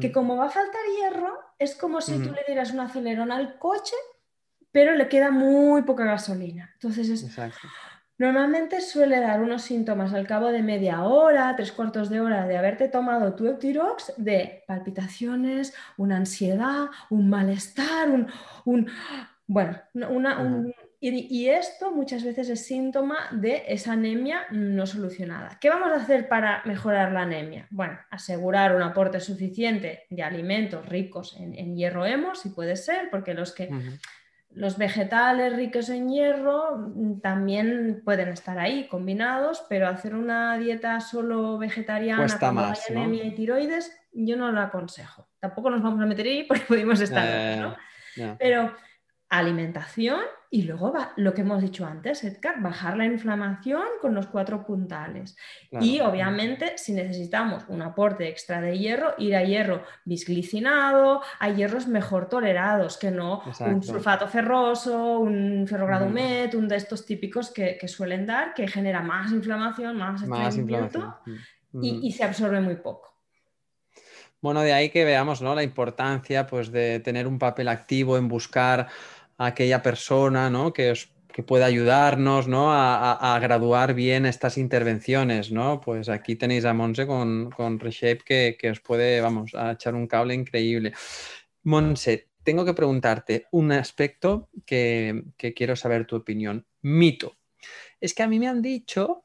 Que 0.00 0.10
mm. 0.10 0.12
como 0.12 0.36
va 0.36 0.46
a 0.46 0.50
faltar 0.50 0.82
hierro, 0.98 1.38
es 1.58 1.74
como 1.74 2.00
si 2.00 2.18
tú 2.18 2.32
le 2.32 2.44
dieras 2.46 2.70
un 2.72 2.80
acelerón 2.80 3.32
al 3.32 3.58
coche 3.58 3.96
pero 4.72 4.94
le 4.94 5.08
queda 5.08 5.30
muy 5.30 5.82
poca 5.82 6.04
gasolina. 6.04 6.70
Entonces, 6.74 7.26
normalmente 8.18 8.80
suele 8.80 9.20
dar 9.20 9.42
unos 9.42 9.62
síntomas 9.62 10.12
al 10.12 10.26
cabo 10.26 10.48
de 10.48 10.62
media 10.62 11.04
hora, 11.04 11.54
tres 11.56 11.72
cuartos 11.72 12.10
de 12.10 12.20
hora 12.20 12.46
de 12.46 12.56
haberte 12.56 12.88
tomado 12.88 13.34
tu 13.34 13.46
Eutirox, 13.46 14.12
de 14.16 14.64
palpitaciones, 14.66 15.74
una 15.96 16.16
ansiedad, 16.16 16.86
un 17.08 17.30
malestar, 17.30 18.10
un, 18.10 18.88
bueno, 19.46 19.80
una, 19.94 20.38
y, 21.02 21.48
esto 21.48 21.92
muchas 21.92 22.22
veces 22.22 22.50
es 22.50 22.66
síntoma 22.66 23.16
de 23.30 23.64
esa 23.68 23.92
anemia 23.92 24.42
no 24.50 24.86
solucionada. 24.86 25.56
¿Qué 25.58 25.70
vamos 25.70 25.90
a 25.92 25.94
hacer 25.94 26.28
para 26.28 26.62
mejorar 26.66 27.12
la 27.12 27.22
anemia? 27.22 27.66
Bueno, 27.70 27.98
asegurar 28.10 28.76
un 28.76 28.82
aporte 28.82 29.18
suficiente 29.18 30.04
de 30.10 30.22
alimentos 30.22 30.86
ricos 30.86 31.36
en, 31.38 31.74
hierro 31.74 32.04
hemo, 32.04 32.34
si 32.34 32.50
puede 32.50 32.76
ser, 32.76 33.08
porque 33.10 33.32
los 33.32 33.52
que 33.52 33.70
los 34.52 34.78
vegetales 34.78 35.54
ricos 35.54 35.88
en 35.90 36.08
hierro 36.08 36.76
mm, 36.76 37.20
también 37.20 38.02
pueden 38.04 38.28
estar 38.28 38.58
ahí 38.58 38.88
combinados, 38.88 39.64
pero 39.68 39.88
hacer 39.88 40.14
una 40.14 40.58
dieta 40.58 41.00
solo 41.00 41.58
vegetariana 41.58 42.26
con 42.38 42.58
anemia 42.58 43.24
y 43.24 43.34
tiroides, 43.34 43.96
yo 44.12 44.36
no 44.36 44.50
lo 44.50 44.60
aconsejo. 44.60 45.28
Tampoco 45.38 45.70
nos 45.70 45.82
vamos 45.82 46.00
a 46.02 46.06
meter 46.06 46.26
ahí 46.26 46.44
porque 46.44 46.64
podemos 46.68 47.00
estar, 47.00 47.58
¿no? 47.58 47.76
Pero 48.38 48.74
alimentación 49.30 50.20
y 50.52 50.62
luego 50.62 50.92
va, 50.92 51.12
lo 51.16 51.32
que 51.32 51.42
hemos 51.42 51.62
dicho 51.62 51.86
antes, 51.86 52.24
Edgar, 52.24 52.60
bajar 52.60 52.96
la 52.96 53.04
inflamación 53.04 53.84
con 54.00 54.16
los 54.16 54.26
cuatro 54.26 54.66
puntales. 54.66 55.36
Y 55.80 56.00
obviamente, 56.00 56.76
si 56.76 56.92
necesitamos 56.92 57.62
un 57.68 57.82
aporte 57.82 58.28
extra 58.28 58.60
de 58.60 58.76
hierro, 58.76 59.14
ir 59.18 59.36
a 59.36 59.44
hierro 59.44 59.84
bisglicinado, 60.04 61.22
a 61.38 61.48
hierros 61.50 61.86
mejor 61.86 62.28
tolerados, 62.28 62.98
que 62.98 63.12
no 63.12 63.42
un 63.60 63.82
sulfato 63.84 64.26
ferroso, 64.26 65.20
un 65.20 65.66
ferrogrado 65.68 66.08
met, 66.08 66.52
un 66.56 66.66
de 66.66 66.76
estos 66.76 67.06
típicos 67.06 67.52
que, 67.52 67.78
suelen 67.86 68.26
dar, 68.26 68.52
que 68.52 68.66
genera 68.66 69.02
más 69.02 69.30
inflamación, 69.30 69.96
más, 69.96 70.26
más 70.26 70.56
inflamación. 70.56 71.14
Y, 71.80 72.08
y 72.08 72.10
se 72.10 72.24
absorbe 72.24 72.60
muy 72.60 72.74
poco. 72.74 73.10
Bueno, 74.42 74.62
de 74.62 74.72
ahí 74.72 74.88
que 74.88 75.04
veamos 75.04 75.42
¿no? 75.42 75.54
la 75.54 75.62
importancia 75.62 76.46
pues, 76.46 76.72
de 76.72 77.00
tener 77.00 77.26
un 77.26 77.38
papel 77.38 77.68
activo 77.68 78.16
en 78.16 78.26
buscar 78.26 78.88
a 79.40 79.46
aquella 79.46 79.82
persona 79.82 80.50
¿no? 80.50 80.74
que, 80.74 80.92
que 81.32 81.42
pueda 81.42 81.64
ayudarnos 81.64 82.46
¿no? 82.46 82.68
a, 82.72 83.38
graduar 83.40 83.94
bien 83.94 84.26
estas 84.26 84.58
intervenciones. 84.58 85.50
¿no? 85.50 85.80
Pues 85.80 86.10
aquí 86.10 86.36
tenéis 86.36 86.66
a 86.66 86.74
Monse 86.74 87.06
con, 87.06 87.50
con 87.50 87.80
Reshape 87.80 88.18
que, 88.18 88.56
que, 88.60 88.70
os 88.70 88.80
puede, 88.80 89.22
vamos, 89.22 89.54
a 89.54 89.72
echar 89.72 89.94
un 89.94 90.06
cable 90.06 90.34
increíble. 90.34 90.92
Monse, 91.62 92.28
tengo 92.42 92.66
que 92.66 92.74
preguntarte 92.74 93.46
un 93.52 93.72
aspecto 93.72 94.50
que, 94.66 95.24
que 95.38 95.54
quiero 95.54 95.74
saber 95.74 96.06
tu 96.06 96.16
opinión. 96.16 96.66
Mito. 96.82 97.38
Es 97.98 98.12
que 98.12 98.22
a 98.22 98.28
mí 98.28 98.38
me 98.38 98.48
han 98.48 98.60
dicho 98.60 99.24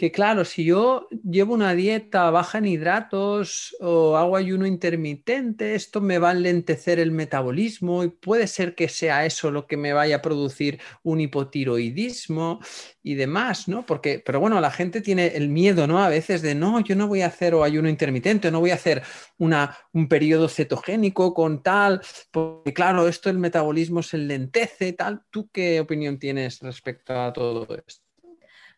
que 0.00 0.10
claro, 0.10 0.46
si 0.46 0.64
yo 0.64 1.10
llevo 1.10 1.52
una 1.52 1.74
dieta 1.74 2.30
baja 2.30 2.56
en 2.56 2.64
hidratos 2.64 3.76
o 3.80 4.16
hago 4.16 4.34
ayuno 4.34 4.64
intermitente, 4.64 5.74
esto 5.74 6.00
me 6.00 6.18
va 6.18 6.30
a 6.30 6.34
lentecer 6.34 6.98
el 6.98 7.10
metabolismo 7.10 8.02
y 8.02 8.08
puede 8.08 8.46
ser 8.46 8.74
que 8.74 8.88
sea 8.88 9.26
eso 9.26 9.50
lo 9.50 9.66
que 9.66 9.76
me 9.76 9.92
vaya 9.92 10.16
a 10.16 10.22
producir 10.22 10.80
un 11.02 11.20
hipotiroidismo 11.20 12.60
y 13.02 13.14
demás, 13.14 13.68
¿no? 13.68 13.84
Porque, 13.84 14.22
pero 14.24 14.40
bueno, 14.40 14.58
la 14.58 14.70
gente 14.70 15.02
tiene 15.02 15.36
el 15.36 15.50
miedo, 15.50 15.86
¿no? 15.86 16.02
A 16.02 16.08
veces 16.08 16.40
de, 16.40 16.54
no, 16.54 16.80
yo 16.80 16.96
no 16.96 17.06
voy 17.06 17.20
a 17.20 17.26
hacer 17.26 17.52
ayuno 17.62 17.90
intermitente, 17.90 18.48
o 18.48 18.50
no 18.50 18.60
voy 18.60 18.70
a 18.70 18.76
hacer 18.76 19.02
una, 19.36 19.76
un 19.92 20.08
periodo 20.08 20.48
cetogénico 20.48 21.34
con 21.34 21.62
tal, 21.62 22.00
porque 22.30 22.72
claro, 22.72 23.06
esto 23.06 23.28
el 23.28 23.38
metabolismo 23.38 24.02
se 24.02 24.16
lentece, 24.16 24.94
tal. 24.94 25.24
¿Tú 25.28 25.50
qué 25.52 25.78
opinión 25.78 26.18
tienes 26.18 26.60
respecto 26.60 27.20
a 27.20 27.34
todo 27.34 27.66
esto? 27.86 28.09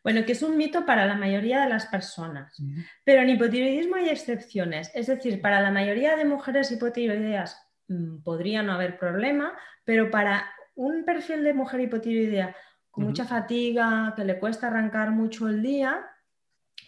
Bueno, 0.03 0.25
que 0.25 0.33
es 0.33 0.43
un 0.43 0.57
mito 0.57 0.85
para 0.85 1.07
la 1.07 1.15
mayoría 1.15 1.63
de 1.63 1.69
las 1.69 1.87
personas, 1.87 2.61
pero 3.05 3.23
en 3.23 3.31
hipotiroidismo 3.31 3.97
hay 3.97 4.09
excepciones, 4.09 4.91
es 4.95 5.07
decir, 5.07 5.41
para 5.41 5.61
la 5.61 5.71
mayoría 5.71 6.17
de 6.17 6.25
mujeres 6.25 6.73
hipotiroideas 6.73 7.57
mm, 7.89 8.23
podría 8.23 8.63
no 8.63 8.73
haber 8.73 8.99
problema, 8.99 9.57
pero 9.85 10.11
para 10.11 10.51
un 10.75 11.05
perfil 11.05 11.45
de 11.45 11.55
mujer 11.55 11.81
hipotiroidea 11.81 12.57
con 12.91 13.05
mucha 13.05 13.25
fatiga, 13.25 14.13
que 14.17 14.25
le 14.25 14.39
cuesta 14.39 14.67
arrancar 14.67 15.13
mucho 15.13 15.49
el 15.49 15.63
día, 15.63 16.05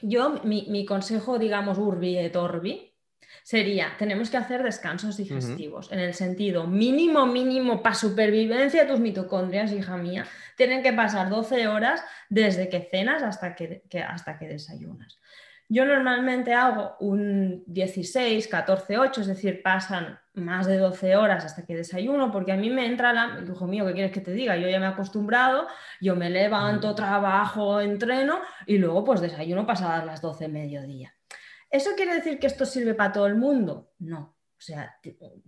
yo, 0.03 0.41
mi, 0.45 0.67
mi 0.69 0.85
consejo, 0.85 1.39
digamos, 1.39 1.79
urbi 1.79 2.19
et 2.19 2.37
orbi, 2.37 2.94
sería, 3.45 3.93
tenemos 3.99 4.31
que 4.31 4.39
hacer 4.39 4.63
descansos 4.63 5.19
digestivos, 5.19 5.93
en 5.93 6.01
el 6.01 6.15
sentido 6.15 6.67
mínimo, 6.67 7.27
mínimo 7.27 7.83
para 7.83 7.95
supervivencia 7.95 8.83
de 8.83 8.91
tus 8.91 9.01
mitocondrias, 9.01 9.71
hija 9.71 9.99
mía, 9.99 10.27
tienen 10.57 10.83
que 10.83 10.95
pasar 10.95 11.29
12 11.29 11.69
horas 11.69 12.03
desde 12.31 12.71
que 12.71 12.81
cenas 12.81 13.23
hasta 13.23 13.55
que, 13.55 13.83
hasta 14.09 14.39
que 14.39 14.49
desayunas. 14.49 15.21
Yo 15.69 15.85
normalmente 15.85 16.55
hago 16.55 16.97
un 17.01 17.63
16, 17.67 18.49
14, 18.49 18.97
8, 18.97 19.21
es 19.21 19.27
decir, 19.27 19.63
pasan 19.63 20.19
más 20.33 20.67
de 20.67 20.79
12 20.79 21.15
horas 21.17 21.45
hasta 21.45 21.67
que 21.67 21.77
desayuno, 21.77 22.33
porque 22.33 22.53
a 22.53 22.57
mí 22.57 22.71
me 22.71 22.87
entra 22.87 23.13
la, 23.13 23.45
hijo 23.47 23.67
mío, 23.67 23.85
¿qué 23.87 23.93
quieres 23.93 24.13
que 24.13 24.21
te 24.23 24.33
diga? 24.33 24.57
Yo 24.57 24.69
ya 24.69 24.81
me 24.81 24.87
he 24.87 24.89
acostumbrado, 24.89 25.67
yo 26.01 26.17
me 26.17 26.31
levanto, 26.31 26.95
trabajo, 26.95 27.83
entreno 27.83 28.41
y 28.67 28.79
luego 28.79 29.05
pues 29.05 29.21
desayuno 29.21 29.67
pasadas 29.67 30.07
las 30.07 30.23
12 30.23 30.49
mediodía. 30.49 31.14
¿Eso 31.75 31.91
quiere 31.97 32.15
decir 32.15 32.39
que 32.39 32.47
esto 32.47 32.65
sirve 32.67 32.95
para 32.95 33.11
todo 33.11 33.27
el 33.27 33.35
mundo? 33.35 33.91
No. 33.99 34.37
O 34.57 34.61
sea, 34.61 34.97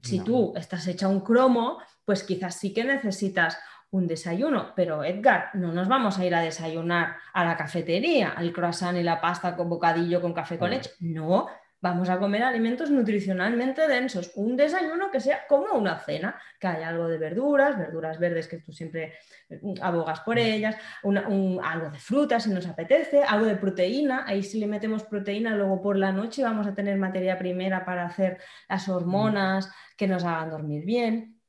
si 0.03 0.19
tú 0.25 0.53
estás 0.57 0.85
hecha 0.89 1.07
un 1.07 1.21
cromo, 1.21 1.79
pues 2.05 2.25
quizás 2.25 2.57
sí 2.57 2.75
que 2.75 2.83
necesitas 2.83 3.57
un 3.91 4.09
desayuno, 4.09 4.73
pero 4.75 5.05
Edgar, 5.05 5.51
no 5.55 5.73
nos 5.73 5.87
vamos 5.87 6.19
a 6.19 6.25
ir 6.27 6.35
a 6.35 6.41
desayunar 6.41 7.15
a 7.33 7.45
la 7.45 7.57
cafetería, 7.57 8.31
al 8.31 8.53
croissant 8.53 8.99
y 8.99 9.05
la 9.05 9.21
pasta 9.21 9.55
con 9.55 9.69
bocadillo 9.69 10.21
con 10.21 10.35
café 10.35 10.59
con 10.59 10.71
leche. 10.71 10.91
No, 10.99 11.47
Vamos 11.81 12.09
a 12.09 12.19
comer 12.19 12.43
alimentos 12.43 12.91
nutricionalmente 12.91 13.87
densos, 13.87 14.33
un 14.35 14.57
desayuno 14.57 15.11
que 15.11 15.21
sea 15.21 15.47
como 15.47 15.75
una 15.75 15.99
cena, 15.99 16.41
que 16.59 16.67
haya 16.67 16.89
algo 16.89 17.07
de 17.07 17.19
verduras, 17.19 17.79
verduras 17.79 18.19
verdes 18.19 18.49
que 18.49 18.59
tú 18.59 18.73
siempre 18.73 19.15
mm, 19.51 19.75
abogas 19.83 20.21
por 20.21 20.39
ellas, 20.39 20.77
algo 21.03 21.91
de 21.91 21.99
frutas 21.99 22.45
si 22.45 22.51
nos 22.51 22.67
apetece, 22.67 23.23
algo 23.23 23.47
de 23.47 23.57
proteína, 23.57 24.25
ahí 24.27 24.43
si 24.43 24.59
le 24.59 24.67
metemos 24.67 25.05
proteína 25.05 25.55
luego 25.55 25.83
por 25.83 25.97
la 25.97 26.13
noche 26.13 26.43
vamos 26.43 26.67
a 26.67 26.75
tener 26.75 26.97
materia 26.97 27.39
primera 27.39 27.85
para 27.85 28.07
hacer 28.07 28.39
las 28.69 28.89
hormonas 28.89 29.71
que 29.97 30.09
nos 30.09 30.25
hagan 30.25 30.51
dormir 30.51 30.85
bien. 30.85 31.41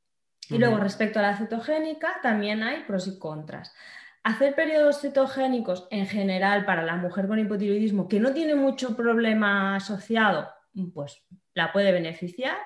Y 0.49 0.57
luego 0.57 0.77
respecto 0.77 1.19
a 1.19 1.23
la 1.23 1.37
cetogénica 1.37 2.19
también 2.21 2.63
hay 2.63 2.83
pros 2.83 3.07
y 3.07 3.19
contras. 3.19 3.73
Hacer 4.27 4.55
periodos 4.55 4.99
cetogénicos 4.99 5.87
en 5.89 6.05
general 6.05 6.65
para 6.65 6.83
la 6.83 6.97
mujer 6.97 7.29
con 7.29 7.39
hipotiroidismo 7.39 8.09
que 8.09 8.19
no 8.19 8.33
tiene 8.33 8.55
mucho 8.55 8.93
problema 8.93 9.77
asociado, 9.77 10.49
pues 10.93 11.23
la 11.53 11.71
puede 11.71 11.93
beneficiar. 11.93 12.57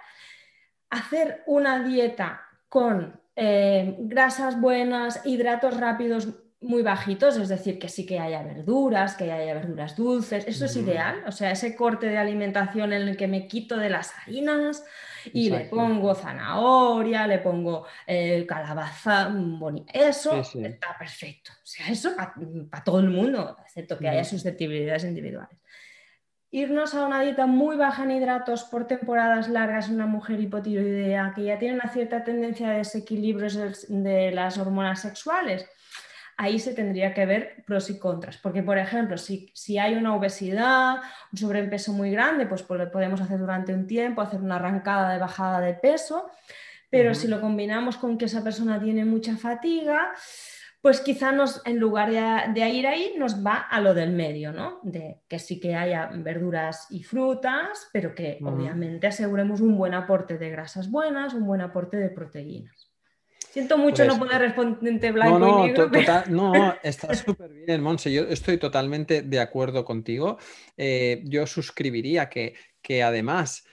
Hacer 0.89 1.43
una 1.45 1.83
dieta 1.83 2.41
con 2.67 3.21
eh, 3.35 3.95
grasas 3.99 4.59
buenas, 4.59 5.23
hidratos 5.23 5.77
rápidos 5.77 6.29
muy 6.61 6.81
bajitos, 6.81 7.37
es 7.37 7.49
decir, 7.49 7.77
que 7.77 7.89
sí 7.89 8.07
que 8.07 8.17
haya 8.17 8.41
verduras, 8.41 9.15
que 9.15 9.31
haya 9.31 9.53
verduras 9.53 9.95
dulces, 9.95 10.47
eso 10.47 10.65
es 10.65 10.75
ideal, 10.75 11.23
o 11.27 11.31
sea, 11.31 11.51
ese 11.51 11.75
corte 11.75 12.07
de 12.07 12.17
alimentación 12.17 12.91
en 12.91 13.07
el 13.07 13.17
que 13.17 13.27
me 13.27 13.47
quito 13.47 13.77
de 13.77 13.91
las 13.91 14.13
harinas, 14.17 14.83
y 15.33 15.49
le 15.49 15.61
pongo 15.61 16.15
zanahoria, 16.15 17.27
le 17.27 17.39
pongo 17.39 17.85
eh, 18.05 18.45
calabaza, 18.47 19.29
bonita. 19.33 19.91
Eso 19.93 20.39
está 20.39 20.97
perfecto. 20.97 21.51
O 21.53 21.65
sea, 21.65 21.87
eso 21.89 22.11
para 22.15 22.83
todo 22.83 22.99
el 22.99 23.09
mundo, 23.09 23.57
excepto 23.65 23.97
que 23.97 24.09
haya 24.09 24.23
susceptibilidades 24.23 25.03
individuales. 25.03 25.57
Irnos 26.53 26.93
a 26.95 27.05
una 27.05 27.21
dieta 27.21 27.45
muy 27.45 27.77
baja 27.77 28.03
en 28.03 28.11
hidratos 28.11 28.65
por 28.65 28.85
temporadas 28.85 29.47
largas 29.47 29.87
en 29.87 29.95
una 29.95 30.05
mujer 30.05 30.39
hipotiroidea 30.39 31.31
que 31.33 31.45
ya 31.45 31.57
tiene 31.57 31.75
una 31.75 31.89
cierta 31.89 32.25
tendencia 32.25 32.69
a 32.69 32.73
desequilibrios 32.73 33.57
de 33.87 34.31
las 34.31 34.57
hormonas 34.57 35.01
sexuales 35.01 35.65
ahí 36.37 36.59
se 36.59 36.73
tendría 36.73 37.13
que 37.13 37.25
ver 37.25 37.63
pros 37.65 37.89
y 37.89 37.99
contras. 37.99 38.37
Porque, 38.37 38.63
por 38.63 38.77
ejemplo, 38.77 39.17
si, 39.17 39.77
hay 39.77 39.95
una 39.95 40.15
obesidad, 40.15 41.01
un 41.31 41.37
sobrepeso 41.37 41.93
muy 41.93 42.11
grande, 42.11 42.45
pues, 42.45 42.63
pues, 42.63 42.79
lo 42.79 42.91
podemos 42.91 43.21
hacer 43.21 43.39
durante 43.39 43.73
un 43.73 43.87
tiempo, 43.87 44.21
hacer 44.21 44.41
una 44.41 44.55
arrancada 44.55 45.13
de 45.13 45.19
bajada 45.19 45.61
de 45.61 45.73
peso. 45.73 46.29
Pero 46.89 47.13
si 47.13 47.27
lo 47.27 47.39
combinamos 47.39 47.95
con 47.95 48.17
que 48.17 48.25
esa 48.25 48.43
persona 48.43 48.81
tiene 48.81 49.05
mucha 49.05 49.37
fatiga, 49.37 50.11
pues 50.81 50.99
quizá 50.99 51.31
nos, 51.31 51.61
en 51.65 51.77
lugar 51.77 52.09
de, 52.53 52.69
ir 52.69 52.87
ahí, 52.87 53.13
nos 53.17 53.45
va 53.45 53.55
a 53.55 53.79
lo 53.79 53.93
del 53.93 54.11
medio, 54.11 54.51
¿no? 54.51 54.79
De 54.81 55.21
que 55.27 55.37
sí 55.37 55.59
que 55.59 55.75
haya 55.75 56.09
verduras 56.13 56.87
y 56.89 57.03
frutas, 57.03 57.87
pero 57.93 58.15
que 58.15 58.39
obviamente 58.43 59.07
aseguremos 59.07 59.61
un 59.61 59.77
buen 59.77 59.93
aporte 59.93 60.39
de 60.39 60.49
grasas 60.49 60.89
buenas, 60.89 61.35
un 61.35 61.45
buen 61.45 61.61
aporte 61.61 61.97
de 61.97 62.09
proteínas. 62.09 62.90
Siento 63.51 63.77
mucho 63.77 64.05
no 64.05 64.17
poder 64.17 64.39
responderte 64.39 65.11
blanco 65.11 65.37
no, 65.37 65.67
y 65.67 65.71
negro. 65.73 65.89
no, 66.29 66.73
está 66.83 67.13
súper 67.13 67.51
bien, 67.51 67.81
Monse. 67.81 68.11
Yo 68.11 68.23
estoy 68.23 68.57
totalmente 68.57 69.23
de 69.23 69.39
acuerdo 69.41 69.83
contigo. 69.83 70.37
Eh, 70.77 71.21
yo 71.25 71.45
suscribiría 71.45 72.29
que, 72.29 72.53
que 72.81 73.03
además, 73.03 73.65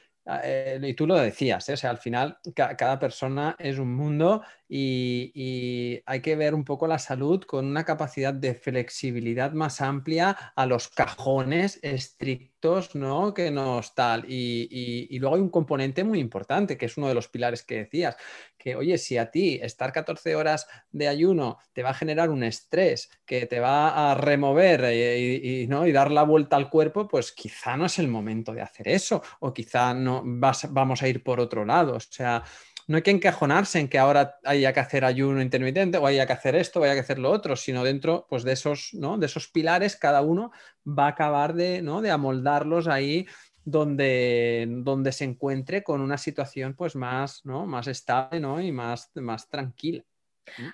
eh, 0.43 0.81
y 0.83 0.95
tú 0.95 1.07
lo 1.07 1.15
decías, 1.15 1.69
¿eh? 1.69 1.75
o 1.75 1.77
sea, 1.77 1.91
al 1.91 1.99
final 1.99 2.39
cada 2.55 2.99
persona 2.99 3.55
es 3.57 3.79
un 3.79 3.95
mundo 3.95 4.43
y, 4.69 6.03
hay 6.05 6.21
que 6.21 6.37
ver 6.37 6.55
un 6.55 6.65
poco 6.65 6.87
la 6.87 6.99
salud 6.99 7.45
con 7.45 7.65
una 7.65 7.85
capacidad 7.85 8.35
de 8.35 8.55
flexibilidad 8.55 9.53
más 9.53 9.81
amplia 9.81 10.37
a 10.57 10.67
los 10.67 10.89
cajones 10.89 11.79
estrictos, 11.83 12.49
¿no? 12.95 13.33
Que 13.35 13.51
nos 13.51 13.95
tal. 13.95 14.25
Y, 14.29 15.19
luego 15.19 15.37
hay 15.37 15.43
un 15.43 15.51
componente 15.51 16.05
muy 16.05 16.19
importante, 16.19 16.77
que 16.77 16.87
es 16.87 16.97
uno 16.97 17.09
de 17.09 17.15
los 17.15 17.29
pilares 17.29 17.63
que 17.63 17.77
decías, 17.77 18.17
que 18.57 18.75
oye, 18.75 18.99
si 18.99 19.17
a 19.17 19.31
ti 19.31 19.61
estar 19.63 19.93
14 19.93 20.35
horas 20.35 20.67
de 20.91 21.09
ayuno 21.09 21.59
te 21.73 21.83
va 21.83 21.91
a 21.91 21.95
generar 21.95 22.31
un 22.31 22.43
estrés 22.43 23.11
que 23.25 23.47
te 23.47 23.61
va 23.61 24.11
a 24.11 24.15
remover 24.15 24.93
y, 24.93 25.67
¿no? 25.69 25.87
y 25.87 25.93
dar 25.93 26.11
la 26.11 26.25
vuelta 26.25 26.57
al 26.57 26.69
cuerpo, 26.69 27.07
pues 27.07 27.33
quizá 27.33 27.77
no 27.77 27.87
es 27.87 27.99
el 27.99 28.09
momento 28.09 28.53
de 28.53 28.63
hacer 28.63 28.89
eso, 28.89 29.23
o 29.41 29.53
quizá 29.53 29.95
no 29.95 30.23
vas, 30.25 30.73
vamos 30.73 31.03
a 31.03 31.09
ir 31.09 31.23
por 31.23 31.41
otro 31.41 31.65
lado. 31.65 31.95
O 31.97 32.01
sea, 32.01 32.43
no 32.89 32.97
hay 32.97 33.03
que 33.03 33.11
encajonarse 33.11 33.79
en 33.79 33.89
que 33.89 33.99
ahora 33.99 34.39
haya 34.45 34.73
que 34.73 34.81
hacer 34.81 35.05
ayuno 35.05 35.43
intermitente 35.43 35.99
o 35.99 36.07
haya 36.07 36.27
que 36.27 36.33
hacer 36.33 36.57
esto 36.57 36.81
o 36.81 36.85
haya 36.85 36.95
que 36.95 37.01
hacer 37.01 37.19
lo 37.19 37.31
otro, 37.31 37.55
sino 37.55 37.85
dentro 37.85 38.27
pues, 38.29 38.45
de, 38.45 38.53
esos, 38.53 38.91
¿no? 38.95 39.19
de 39.19 39.27
esos 39.27 39.49
pilares 39.49 39.95
cada 39.95 40.23
uno 40.23 40.51
va 40.87 41.05
a 41.05 41.11
acabar 41.11 41.53
de, 41.53 41.83
¿no? 41.83 42.01
de 42.01 42.11
amoldarlos 42.11 42.89
ahí 42.89 43.27
donde, 43.63 44.67
donde 44.69 45.13
se 45.13 45.25
encuentre 45.25 45.83
con 45.83 46.01
una 46.01 46.17
situación 46.17 46.75
pues, 46.75 46.97
más, 46.97 47.45
¿no? 47.45 47.67
más 47.67 47.87
estable 47.89 48.41
y 48.65 48.73
más, 48.73 49.11
más 49.15 49.49
tranquila. 49.51 50.03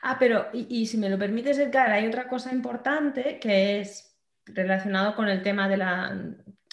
Ah, 0.02 0.16
pero, 0.18 0.46
y, 0.52 0.86
si 0.86 0.96
me 0.96 1.10
lo 1.10 1.18
permites, 1.18 1.58
Edgar, 1.58 1.90
hay 1.90 2.06
otra 2.06 2.28
cosa 2.28 2.52
importante 2.52 3.40
que 3.40 3.80
es 3.80 4.16
relacionado 4.46 5.16
con 5.16 5.28
el 5.28 5.42
tema 5.42 5.68
de 5.68 5.76
la, 5.76 6.14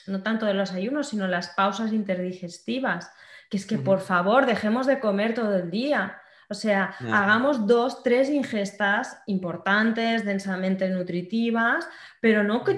no 0.06 0.22
tanto 0.22 0.46
de 0.46 0.54
los 0.54 0.72
ayunos, 0.72 1.10
sino 1.10 1.28
las 1.28 1.50
pausas 1.50 1.94
interdigestivas, 1.94 3.12
que 3.52 3.58
es 3.58 3.66
que 3.66 3.78
por 3.78 4.00
favor 4.00 4.46
dejemos 4.46 4.88
de 4.88 5.02
comer 5.02 5.34
todo 5.34 5.58
el 5.58 5.70
día. 5.70 6.18
O 6.48 6.54
sea, 6.54 6.96
hagamos 7.00 7.66
dos, 7.66 8.04
tres 8.04 8.30
ingestas 8.30 9.22
importantes, 9.26 10.26
densamente 10.26 10.90
nutritivas, 10.90 11.88
pero 12.20 12.44
no 12.44 12.64
que 12.64 12.76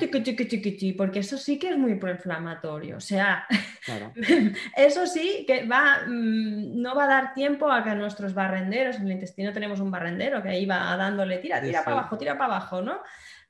porque 0.93 1.19
eso 1.19 1.37
sí 1.37 1.57
que 1.57 1.69
es 1.69 1.77
muy 1.77 1.95
proinflamatorio. 1.95 2.97
O 2.97 2.99
sea, 2.99 3.47
eso 4.77 5.07
sí 5.07 5.43
que 5.47 5.65
va, 5.67 6.01
mm, 6.07 6.81
no 6.81 6.95
va 6.95 7.05
a 7.05 7.07
dar 7.07 7.33
tiempo 7.33 7.71
a 7.71 7.83
que 7.83 7.95
nuestros 7.95 8.33
barrenderos, 8.33 8.97
en 8.97 9.05
el 9.05 9.13
intestino 9.13 9.53
tenemos 9.53 9.79
un 9.79 9.91
barrendero 9.91 10.41
que 10.41 10.49
ahí 10.49 10.65
va 10.65 10.95
dándole 10.97 11.37
tira, 11.37 11.61
tira 11.61 11.83
para 11.83 11.97
abajo, 11.97 12.17
tira 12.17 12.37
para 12.37 12.55
abajo, 12.55 12.81
¿no? 12.81 12.99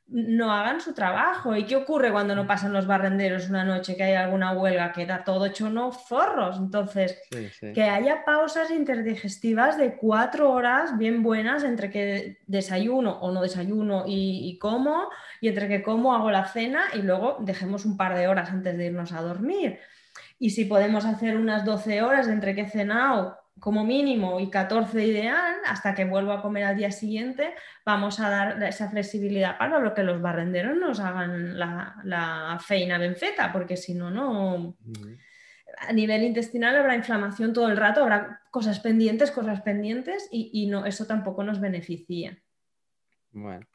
No 0.07 0.51
hagan 0.51 0.81
su 0.81 0.93
trabajo. 0.93 1.55
¿Y 1.55 1.65
qué 1.65 1.75
ocurre 1.75 2.11
cuando 2.11 2.35
no 2.35 2.45
pasan 2.45 2.73
los 2.73 2.85
barrenderos 2.85 3.49
una 3.49 3.63
noche 3.63 3.95
que 3.95 4.03
hay 4.03 4.13
alguna 4.13 4.51
huelga? 4.51 4.91
Queda 4.91 5.23
todo 5.23 5.45
hecho 5.45 5.67
unos 5.67 6.05
zorros. 6.07 6.57
Entonces, 6.57 7.19
que 7.73 7.83
haya 7.83 8.23
pausas 8.25 8.69
interdigestivas 8.69 9.77
de 9.77 9.95
cuatro 9.95 10.51
horas 10.51 10.97
bien 10.97 11.23
buenas 11.23 11.63
entre 11.63 11.89
que 11.89 12.37
desayuno 12.47 13.19
o 13.19 13.31
no 13.31 13.41
desayuno 13.41 14.03
y, 14.05 14.57
como, 14.59 15.09
y 15.41 15.47
entre 15.47 15.67
que 15.67 15.83
como 15.83 16.13
hago 16.13 16.31
la 16.31 16.45
cena 16.45 16.83
y 16.93 17.01
luego 17.01 17.37
dejemos 17.39 17.85
un 17.85 17.97
par 17.97 18.15
de 18.15 18.27
horas 18.27 18.49
antes 18.51 18.77
de 18.77 18.87
irnos 18.87 19.13
a 19.13 19.21
dormir. 19.21 19.79
Y 20.37 20.51
si 20.51 20.65
podemos 20.65 21.05
hacer 21.05 21.37
unas 21.37 21.65
12 21.65 22.01
horas 22.01 22.27
entre 22.27 22.53
que 22.53 22.61
he 22.61 22.69
cenado 22.69 23.42
como 23.59 23.83
mínimo 23.83 24.39
y 24.39 24.49
14 24.49 25.05
ideal, 25.05 25.55
hasta 25.65 25.93
que 25.93 26.05
vuelva 26.05 26.35
a 26.35 26.41
comer 26.41 26.65
al 26.65 26.77
día 26.77 26.91
siguiente, 26.91 27.53
vamos 27.85 28.19
a 28.19 28.29
dar 28.29 28.63
esa 28.63 28.89
flexibilidad 28.89 29.57
para 29.57 29.79
lo 29.79 29.93
que 29.93 30.03
los 30.03 30.21
barrenderos 30.21 30.77
nos 30.77 30.99
hagan 30.99 31.57
la, 31.57 31.95
la 32.03 32.59
feina 32.59 32.97
benfeta, 32.97 33.51
porque 33.51 33.77
si 33.77 33.93
no, 33.93 34.11
no... 34.11 34.77
A 35.79 35.91
nivel 35.91 36.23
intestinal 36.23 36.75
habrá 36.75 36.95
inflamación 36.95 37.51
todo 37.51 37.67
el 37.67 37.77
rato, 37.77 38.03
habrá 38.03 38.41
cosas 38.51 38.79
pendientes, 38.79 39.31
cosas 39.31 39.61
pendientes 39.61 40.29
y, 40.31 40.51
y 40.53 40.67
no, 40.67 40.85
eso 40.85 41.07
tampoco 41.07 41.43
nos 41.43 41.59
beneficia. 41.59 42.37
Bueno, 43.31 43.65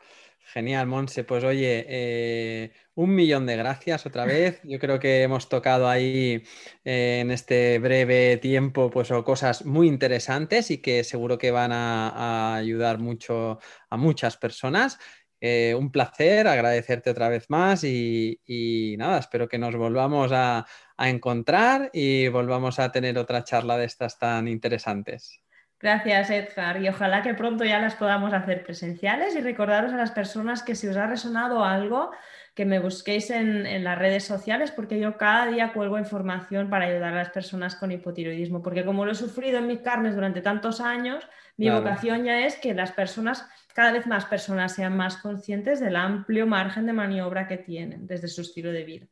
Genial, 0.52 0.87
Monse. 0.87 1.24
Pues 1.24 1.44
oye, 1.44 1.84
eh, 1.88 2.72
un 2.94 3.14
millón 3.14 3.44
de 3.44 3.56
gracias 3.56 4.06
otra 4.06 4.24
vez. 4.24 4.61
Yo 4.64 4.78
creo 4.78 4.98
que 4.98 5.22
hemos 5.22 5.48
tocado 5.50 5.88
ahí 5.88 6.42
eh, 6.84 7.18
en 7.20 7.30
este 7.30 7.78
breve 7.78 8.38
tiempo 8.38 8.88
pues, 8.90 9.11
cosas 9.24 9.66
muy 9.66 9.88
interesantes 9.88 10.70
y 10.70 10.78
que 10.78 11.04
seguro 11.04 11.37
que 11.37 11.50
van 11.50 11.72
a, 11.72 12.56
ayudar 12.56 12.98
mucho 12.98 13.58
a 13.90 13.96
muchas 13.98 14.38
personas. 14.38 14.98
Eh, 15.40 15.74
un 15.78 15.92
placer, 15.92 16.48
agradecerte 16.48 17.11
otra 17.11 17.28
vez 17.28 17.50
más 17.50 17.84
y, 17.84 18.96
nada, 18.98 19.18
espero 19.18 19.48
que 19.48 19.58
nos 19.58 19.76
volvamos 19.76 20.32
a 20.32 20.66
encontrar 20.98 21.90
y 21.92 22.28
volvamos 22.28 22.78
a 22.78 22.90
tener 22.90 23.18
otra 23.18 23.44
charla 23.44 23.76
de 23.76 23.84
estas 23.84 24.18
tan 24.18 24.48
interesantes. 24.48 25.42
Gracias, 25.80 26.30
Edgar, 26.30 26.82
y 26.82 26.88
ojalá 26.88 27.22
que 27.22 27.34
pronto 27.34 27.64
ya 27.64 27.78
las 27.78 27.94
podamos 27.94 28.32
hacer 28.32 28.64
presenciales 28.64 29.36
y 29.36 29.40
recordaros 29.40 29.92
a 29.92 29.96
las 29.96 30.10
personas 30.10 30.64
que 30.64 30.74
si 30.74 30.88
os 30.88 30.96
ha 30.96 31.06
resonado 31.06 31.64
algo, 31.64 32.10
que 32.54 32.64
me 32.64 32.80
busquéis 32.80 33.30
en, 33.30 33.84
las 33.84 33.96
redes 33.96 34.24
sociales, 34.24 34.72
porque 34.72 34.98
yo 34.98 35.16
cada 35.16 35.46
día 35.46 35.72
cuelgo 35.72 35.96
información 35.96 36.68
para 36.68 36.86
ayudar 36.86 37.12
a 37.12 37.18
las 37.18 37.30
personas 37.30 37.76
con 37.76 37.92
hipotiroidismo, 37.92 38.60
porque 38.60 38.84
como 38.84 39.04
lo 39.04 39.12
he 39.12 39.14
sufrido 39.14 39.58
en 39.58 39.68
mis 39.68 39.78
carnes 39.78 40.16
durante 40.16 40.40
tantos 40.40 40.80
años, 40.80 41.28
mi 41.56 41.70
vocación 41.70 42.24
ya 42.24 42.40
es 42.44 42.56
que 42.56 42.74
las 42.74 42.90
personas, 42.90 43.48
cada 43.72 43.92
vez 43.92 44.04
más 44.08 44.24
personas 44.24 44.74
sean 44.74 44.96
más 44.96 45.18
conscientes 45.18 45.78
del 45.78 45.94
amplio 45.94 46.48
margen 46.48 46.86
de 46.86 46.92
maniobra 46.92 47.46
que 47.46 47.58
tienen 47.58 48.08
desde 48.08 48.26
su 48.26 48.40
estilo 48.40 48.72
de 48.72 48.82
vida. 48.82 49.06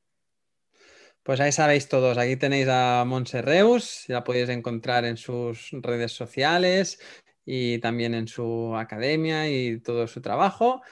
Pues 1.26 1.40
ahí 1.40 1.50
sabéis 1.50 1.88
todos, 1.88 2.18
aquí 2.18 2.36
tenéis 2.36 2.68
a 2.70 3.02
Monserreus, 3.04 4.04
la 4.06 4.22
podéis 4.22 4.48
encontrar 4.48 5.04
en 5.04 5.16
sus 5.16 5.70
redes 5.72 6.12
sociales 6.12 7.00
y 7.44 7.78
también 7.80 8.14
en 8.14 8.28
su 8.28 8.76
academia 8.76 9.48
y 9.48 9.80
todo 9.80 10.06
su 10.06 10.20
trabajo. 10.20 10.82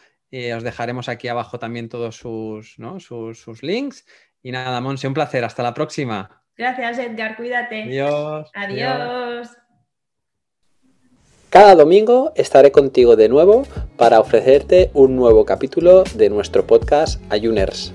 os 0.56 0.62
dejaremos 0.64 1.08
aquí 1.08 1.28
abajo 1.28 1.60
también 1.60 1.88
todos 1.88 2.16
sus, 2.16 2.76
sus, 2.98 3.62
links. 3.62 4.06
Y 4.42 4.50
nada, 4.50 4.80
Monse, 4.80 5.06
un 5.06 5.14
placer. 5.14 5.44
Hasta 5.44 5.62
la 5.62 5.72
próxima. 5.72 6.42
Gracias, 6.56 6.98
Edgar. 6.98 7.36
Cuídate. 7.36 7.84
Adiós. 7.84 8.50
Adiós. 8.54 9.50
Cada 11.48 11.76
domingo 11.76 12.32
estaré 12.34 12.72
contigo 12.72 13.14
de 13.14 13.28
nuevo 13.28 13.68
para 13.96 14.18
ofrecerte 14.18 14.90
un 14.94 15.14
nuevo 15.14 15.44
capítulo 15.44 16.02
de 16.16 16.28
nuestro 16.28 16.66
podcast 16.66 17.22
Ayuners. 17.30 17.94